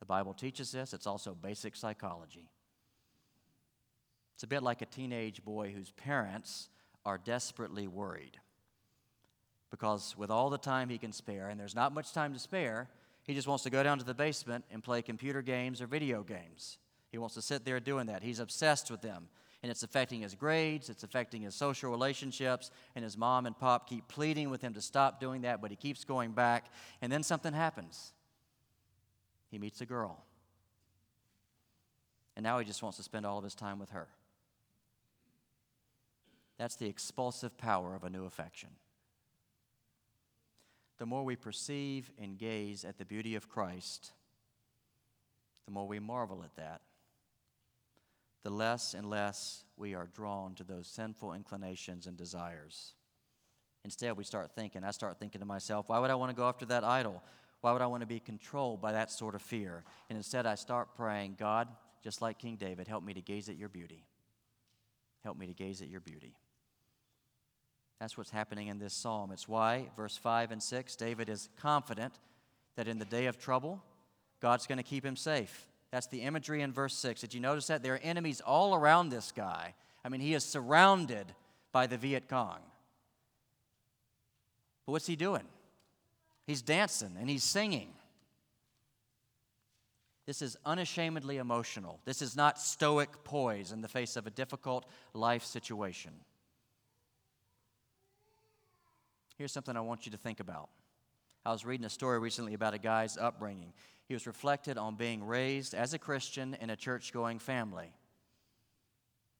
The 0.00 0.06
Bible 0.06 0.34
teaches 0.34 0.72
this, 0.72 0.92
it's 0.92 1.06
also 1.06 1.34
basic 1.34 1.74
psychology. 1.76 2.50
It's 4.34 4.42
a 4.42 4.46
bit 4.46 4.62
like 4.62 4.82
a 4.82 4.86
teenage 4.86 5.42
boy 5.44 5.72
whose 5.72 5.92
parents 5.92 6.68
are 7.06 7.16
desperately 7.16 7.86
worried. 7.86 8.38
Because 9.70 10.14
with 10.16 10.30
all 10.30 10.50
the 10.50 10.58
time 10.58 10.88
he 10.88 10.98
can 10.98 11.12
spare, 11.12 11.48
and 11.48 11.58
there's 11.58 11.74
not 11.74 11.94
much 11.94 12.12
time 12.12 12.34
to 12.34 12.38
spare, 12.38 12.88
he 13.22 13.34
just 13.34 13.48
wants 13.48 13.64
to 13.64 13.70
go 13.70 13.82
down 13.82 13.98
to 13.98 14.04
the 14.04 14.14
basement 14.14 14.64
and 14.70 14.84
play 14.84 15.02
computer 15.02 15.42
games 15.42 15.80
or 15.80 15.86
video 15.86 16.22
games. 16.22 16.78
He 17.10 17.18
wants 17.18 17.34
to 17.34 17.42
sit 17.42 17.64
there 17.64 17.80
doing 17.80 18.06
that. 18.06 18.22
He's 18.22 18.38
obsessed 18.38 18.90
with 18.90 19.00
them. 19.00 19.28
And 19.62 19.70
it's 19.70 19.82
affecting 19.82 20.20
his 20.20 20.34
grades, 20.34 20.90
it's 20.90 21.02
affecting 21.02 21.42
his 21.42 21.54
social 21.54 21.90
relationships, 21.90 22.70
and 22.94 23.02
his 23.02 23.16
mom 23.16 23.46
and 23.46 23.58
pop 23.58 23.88
keep 23.88 24.06
pleading 24.06 24.50
with 24.50 24.60
him 24.60 24.74
to 24.74 24.80
stop 24.82 25.18
doing 25.18 25.42
that, 25.42 25.62
but 25.62 25.70
he 25.70 25.76
keeps 25.76 26.04
going 26.04 26.32
back. 26.32 26.66
And 27.00 27.10
then 27.10 27.22
something 27.22 27.54
happens 27.54 28.12
he 29.50 29.58
meets 29.58 29.80
a 29.80 29.86
girl. 29.86 30.24
And 32.36 32.42
now 32.42 32.58
he 32.58 32.64
just 32.64 32.82
wants 32.82 32.98
to 32.98 33.02
spend 33.02 33.24
all 33.24 33.38
of 33.38 33.44
his 33.44 33.54
time 33.54 33.78
with 33.78 33.90
her. 33.90 34.08
That's 36.58 36.76
the 36.76 36.86
expulsive 36.86 37.56
power 37.56 37.94
of 37.94 38.04
a 38.04 38.10
new 38.10 38.24
affection. 38.24 38.70
The 40.98 41.06
more 41.06 41.24
we 41.24 41.36
perceive 41.36 42.10
and 42.18 42.38
gaze 42.38 42.84
at 42.84 42.98
the 42.98 43.04
beauty 43.04 43.34
of 43.34 43.48
Christ, 43.48 44.12
the 45.66 45.72
more 45.72 45.86
we 45.86 45.98
marvel 45.98 46.42
at 46.42 46.56
that, 46.56 46.80
the 48.42 48.50
less 48.50 48.94
and 48.94 49.10
less 49.10 49.64
we 49.76 49.94
are 49.94 50.08
drawn 50.14 50.54
to 50.54 50.64
those 50.64 50.86
sinful 50.86 51.34
inclinations 51.34 52.06
and 52.06 52.16
desires. 52.16 52.94
Instead, 53.84 54.16
we 54.16 54.24
start 54.24 54.52
thinking, 54.54 54.84
I 54.84 54.90
start 54.92 55.18
thinking 55.18 55.40
to 55.40 55.46
myself, 55.46 55.88
why 55.88 55.98
would 55.98 56.10
I 56.10 56.14
want 56.14 56.30
to 56.30 56.36
go 56.36 56.48
after 56.48 56.64
that 56.66 56.84
idol? 56.84 57.22
Why 57.66 57.72
would 57.72 57.82
I 57.82 57.88
want 57.88 58.02
to 58.02 58.06
be 58.06 58.20
controlled 58.20 58.80
by 58.80 58.92
that 58.92 59.10
sort 59.10 59.34
of 59.34 59.42
fear? 59.42 59.82
And 60.08 60.16
instead, 60.16 60.46
I 60.46 60.54
start 60.54 60.94
praying, 60.96 61.34
God, 61.36 61.66
just 62.00 62.22
like 62.22 62.38
King 62.38 62.54
David, 62.54 62.86
help 62.86 63.02
me 63.02 63.12
to 63.12 63.20
gaze 63.20 63.48
at 63.48 63.56
your 63.56 63.68
beauty. 63.68 64.04
Help 65.24 65.36
me 65.36 65.48
to 65.48 65.52
gaze 65.52 65.82
at 65.82 65.88
your 65.88 65.98
beauty. 65.98 66.36
That's 67.98 68.16
what's 68.16 68.30
happening 68.30 68.68
in 68.68 68.78
this 68.78 68.94
psalm. 68.94 69.32
It's 69.32 69.48
why, 69.48 69.88
verse 69.96 70.16
5 70.16 70.52
and 70.52 70.62
6, 70.62 70.94
David 70.94 71.28
is 71.28 71.48
confident 71.60 72.20
that 72.76 72.86
in 72.86 73.00
the 73.00 73.04
day 73.04 73.26
of 73.26 73.36
trouble, 73.36 73.82
God's 74.40 74.68
going 74.68 74.78
to 74.78 74.84
keep 74.84 75.04
him 75.04 75.16
safe. 75.16 75.66
That's 75.90 76.06
the 76.06 76.22
imagery 76.22 76.62
in 76.62 76.72
verse 76.72 76.94
6. 76.94 77.20
Did 77.20 77.34
you 77.34 77.40
notice 77.40 77.66
that? 77.66 77.82
There 77.82 77.94
are 77.94 78.00
enemies 78.04 78.40
all 78.40 78.76
around 78.76 79.08
this 79.08 79.32
guy. 79.32 79.74
I 80.04 80.08
mean, 80.08 80.20
he 80.20 80.34
is 80.34 80.44
surrounded 80.44 81.34
by 81.72 81.88
the 81.88 81.98
Viet 81.98 82.28
Cong. 82.28 82.60
But 84.86 84.92
what's 84.92 85.08
he 85.08 85.16
doing? 85.16 85.48
He's 86.46 86.62
dancing 86.62 87.16
and 87.18 87.28
he's 87.28 87.42
singing. 87.42 87.92
This 90.26 90.42
is 90.42 90.56
unashamedly 90.64 91.36
emotional. 91.36 92.00
This 92.04 92.20
is 92.20 92.36
not 92.36 92.58
stoic 92.58 93.24
poise 93.24 93.72
in 93.72 93.80
the 93.80 93.88
face 93.88 94.16
of 94.16 94.26
a 94.26 94.30
difficult 94.30 94.86
life 95.14 95.44
situation. 95.44 96.12
Here's 99.36 99.52
something 99.52 99.76
I 99.76 99.80
want 99.80 100.06
you 100.06 100.12
to 100.12 100.18
think 100.18 100.40
about. 100.40 100.68
I 101.44 101.52
was 101.52 101.64
reading 101.64 101.86
a 101.86 101.90
story 101.90 102.18
recently 102.18 102.54
about 102.54 102.74
a 102.74 102.78
guy's 102.78 103.16
upbringing. 103.16 103.72
He 104.08 104.14
was 104.14 104.26
reflected 104.26 104.78
on 104.78 104.96
being 104.96 105.24
raised 105.24 105.74
as 105.74 105.94
a 105.94 105.98
Christian 105.98 106.56
in 106.60 106.70
a 106.70 106.76
church 106.76 107.12
going 107.12 107.38
family. 107.38 107.92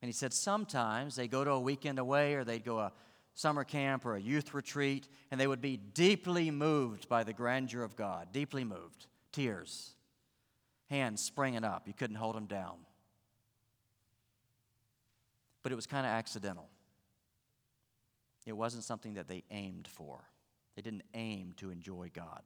And 0.02 0.08
he 0.08 0.12
said 0.12 0.32
sometimes 0.32 1.16
they 1.16 1.26
go 1.26 1.42
to 1.42 1.52
a 1.52 1.60
weekend 1.60 1.98
away 1.98 2.34
or 2.34 2.44
they'd 2.44 2.64
go 2.64 2.78
a 2.78 2.92
summer 3.36 3.62
camp 3.62 4.04
or 4.04 4.16
a 4.16 4.20
youth 4.20 4.54
retreat, 4.54 5.06
and 5.30 5.38
they 5.38 5.46
would 5.46 5.60
be 5.60 5.76
deeply 5.76 6.50
moved 6.50 7.08
by 7.08 7.22
the 7.22 7.32
grandeur 7.32 7.82
of 7.82 7.94
God, 7.94 8.32
deeply 8.32 8.64
moved, 8.64 9.06
tears, 9.30 9.94
hands 10.90 11.22
springing 11.22 11.62
up. 11.62 11.86
You 11.86 11.94
couldn't 11.94 12.16
hold 12.16 12.34
them 12.34 12.46
down. 12.46 12.78
but 15.62 15.72
it 15.72 15.74
was 15.76 15.86
kind 15.88 16.06
of 16.06 16.12
accidental. 16.12 16.68
It 18.46 18.52
wasn't 18.52 18.84
something 18.84 19.14
that 19.14 19.26
they 19.26 19.42
aimed 19.50 19.88
for. 19.88 20.22
They 20.76 20.82
didn't 20.82 21.02
aim 21.12 21.54
to 21.56 21.70
enjoy 21.70 22.12
God. 22.14 22.42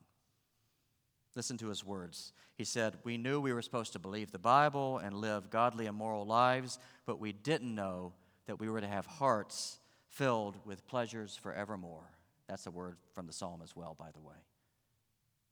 Listen 1.36 1.58
to 1.58 1.68
his 1.68 1.84
words. 1.84 2.32
He 2.56 2.64
said, 2.64 2.96
We 3.04 3.18
knew 3.18 3.38
we 3.38 3.52
were 3.52 3.60
supposed 3.60 3.92
to 3.92 3.98
believe 3.98 4.32
the 4.32 4.38
Bible 4.38 4.96
and 4.96 5.14
live 5.14 5.50
godly 5.50 5.84
and 5.84 5.94
moral 5.94 6.24
lives, 6.24 6.78
but 7.04 7.20
we 7.20 7.32
didn't 7.32 7.74
know 7.74 8.14
that 8.46 8.58
we 8.58 8.70
were 8.70 8.80
to 8.80 8.88
have 8.88 9.04
hearts 9.04 9.80
filled 10.10 10.56
with 10.66 10.86
pleasures 10.86 11.36
forevermore. 11.36 12.10
That's 12.48 12.66
a 12.66 12.70
word 12.70 12.96
from 13.14 13.26
the 13.26 13.32
psalm 13.32 13.60
as 13.62 13.74
well, 13.74 13.96
by 13.98 14.10
the 14.12 14.20
way. 14.20 14.34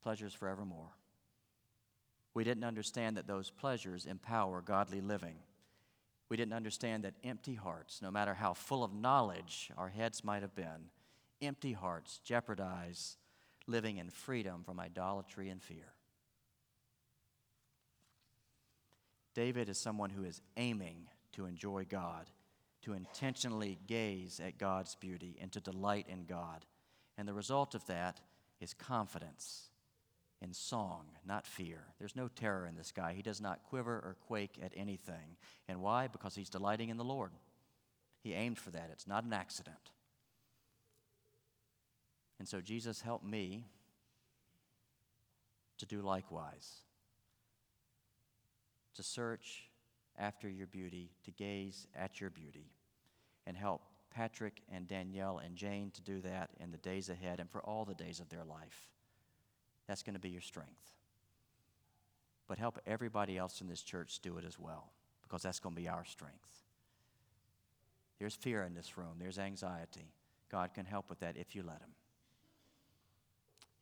Pleasures 0.03 0.35
forevermore. 0.35 0.91
We 2.35 2.45
didn't 2.45 2.65
understand 2.65 3.17
that 3.17 3.27
those 3.27 3.51
pleasures 3.51 4.05
empower 4.05 4.61
godly 4.61 5.01
living. 5.01 5.37
We 6.29 6.37
didn't 6.37 6.53
understand 6.53 7.05
that 7.05 7.15
empty 7.25 7.55
hearts, 7.55 8.03
no 8.03 8.11
matter 8.11 8.35
how 8.35 8.53
full 8.53 8.85
of 8.85 8.93
knowledge 8.93 9.71
our 9.79 9.89
heads 9.89 10.23
might 10.23 10.43
have 10.43 10.55
been, 10.55 10.91
empty 11.41 11.73
hearts 11.73 12.19
jeopardize 12.19 13.17
living 13.67 13.97
in 13.97 14.11
freedom 14.11 14.63
from 14.65 14.81
idolatry 14.81 15.49
and 15.49 15.63
fear. 15.63 15.95
David 19.35 19.69
is 19.69 19.79
someone 19.79 20.11
who 20.11 20.25
is 20.25 20.41
aiming 20.57 21.07
to 21.33 21.47
enjoy 21.47 21.87
God, 21.89 22.27
to 22.83 22.93
intentionally 22.93 23.79
gaze 23.87 24.41
at 24.45 24.59
God's 24.59 24.95
beauty, 24.95 25.37
and 25.41 25.51
to 25.53 25.61
delight 25.61 26.07
in 26.09 26.25
God. 26.25 26.65
And 27.17 27.27
the 27.27 27.35
result 27.35 27.75
of 27.75 27.87
that 27.87 28.21
is 28.61 28.75
confidence 28.75 29.69
in 30.41 30.53
song, 30.53 31.07
not 31.27 31.47
fear. 31.47 31.81
There's 31.99 32.15
no 32.15 32.29
terror 32.29 32.67
in 32.67 32.77
this 32.77 32.93
guy. 32.93 33.13
He 33.13 33.23
does 33.23 33.41
not 33.41 33.65
quiver 33.69 33.95
or 33.95 34.17
quake 34.27 34.59
at 34.63 34.73
anything. 34.77 35.37
And 35.69 35.81
why? 35.81 36.07
Because 36.07 36.37
he's 36.37 36.49
delighting 36.49 36.91
in 36.91 36.97
the 36.97 37.05
Lord. 37.05 37.33
He 38.23 38.35
aimed 38.35 38.59
for 38.59 38.71
that, 38.71 38.91
it's 38.93 39.07
not 39.07 39.25
an 39.25 39.33
accident. 39.33 39.77
And 42.39 42.47
so, 42.47 42.61
Jesus, 42.61 43.01
help 43.01 43.25
me 43.25 43.65
to 45.79 45.87
do 45.87 46.03
likewise. 46.03 46.83
To 48.95 49.03
search 49.03 49.68
after 50.19 50.49
your 50.49 50.67
beauty, 50.67 51.11
to 51.25 51.31
gaze 51.31 51.87
at 51.97 52.21
your 52.21 52.31
beauty, 52.31 52.73
and 53.47 53.57
help 53.57 53.83
Patrick 54.11 54.63
and 54.73 54.89
Danielle 54.89 55.39
and 55.39 55.57
Jane 55.57 55.91
to 55.93 56.03
do 56.03 56.21
that 56.23 56.51
in 56.61 56.71
the 56.71 56.79
days 56.79 57.09
ahead 57.09 57.41
and 57.41 57.51
for 57.51 57.61
all 57.61 57.85
the 57.85 57.95
days 57.95 58.21
of 58.21 58.29
their 58.29 58.45
life. 58.45 58.89
That's 59.87 60.03
going 60.03 60.15
to 60.15 60.21
be 60.21 60.31
your 60.31 60.43
strength. 60.43 60.93
But 62.47 62.59
help 62.59 62.79
everybody 62.87 63.39
else 63.39 63.61
in 63.61 63.69
this 63.69 63.83
church 63.83 64.21
do 64.21 64.39
it 64.39 64.45
as 64.45 64.59
well, 64.59 64.91
because 65.23 65.43
that's 65.43 65.61
going 65.61 65.75
to 65.75 65.81
be 65.81 65.89
our 65.89 66.05
strength. 66.05 66.37
There's 68.19 68.35
fear 68.35 68.65
in 68.65 68.75
this 68.75 68.99
room, 68.99 69.17
there's 69.19 69.39
anxiety. 69.39 70.13
God 70.51 70.73
can 70.75 70.87
help 70.87 71.11
with 71.11 71.21
that 71.21 71.37
if 71.37 71.55
you 71.55 71.63
let 71.63 71.81
Him. 71.81 71.91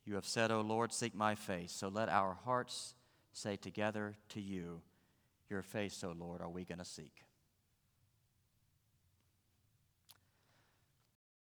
You 0.04 0.14
have 0.16 0.26
said, 0.26 0.50
O 0.50 0.60
Lord, 0.60 0.92
seek 0.92 1.14
my 1.14 1.34
face. 1.34 1.72
So 1.72 1.88
let 1.88 2.08
our 2.08 2.36
hearts 2.44 2.94
say 3.32 3.56
together 3.56 4.14
to 4.30 4.40
you, 4.40 4.80
Your 5.48 5.62
face, 5.62 6.02
O 6.02 6.12
Lord, 6.12 6.40
are 6.40 6.50
we 6.50 6.64
going 6.64 6.78
to 6.78 6.84
seek. 6.84 7.25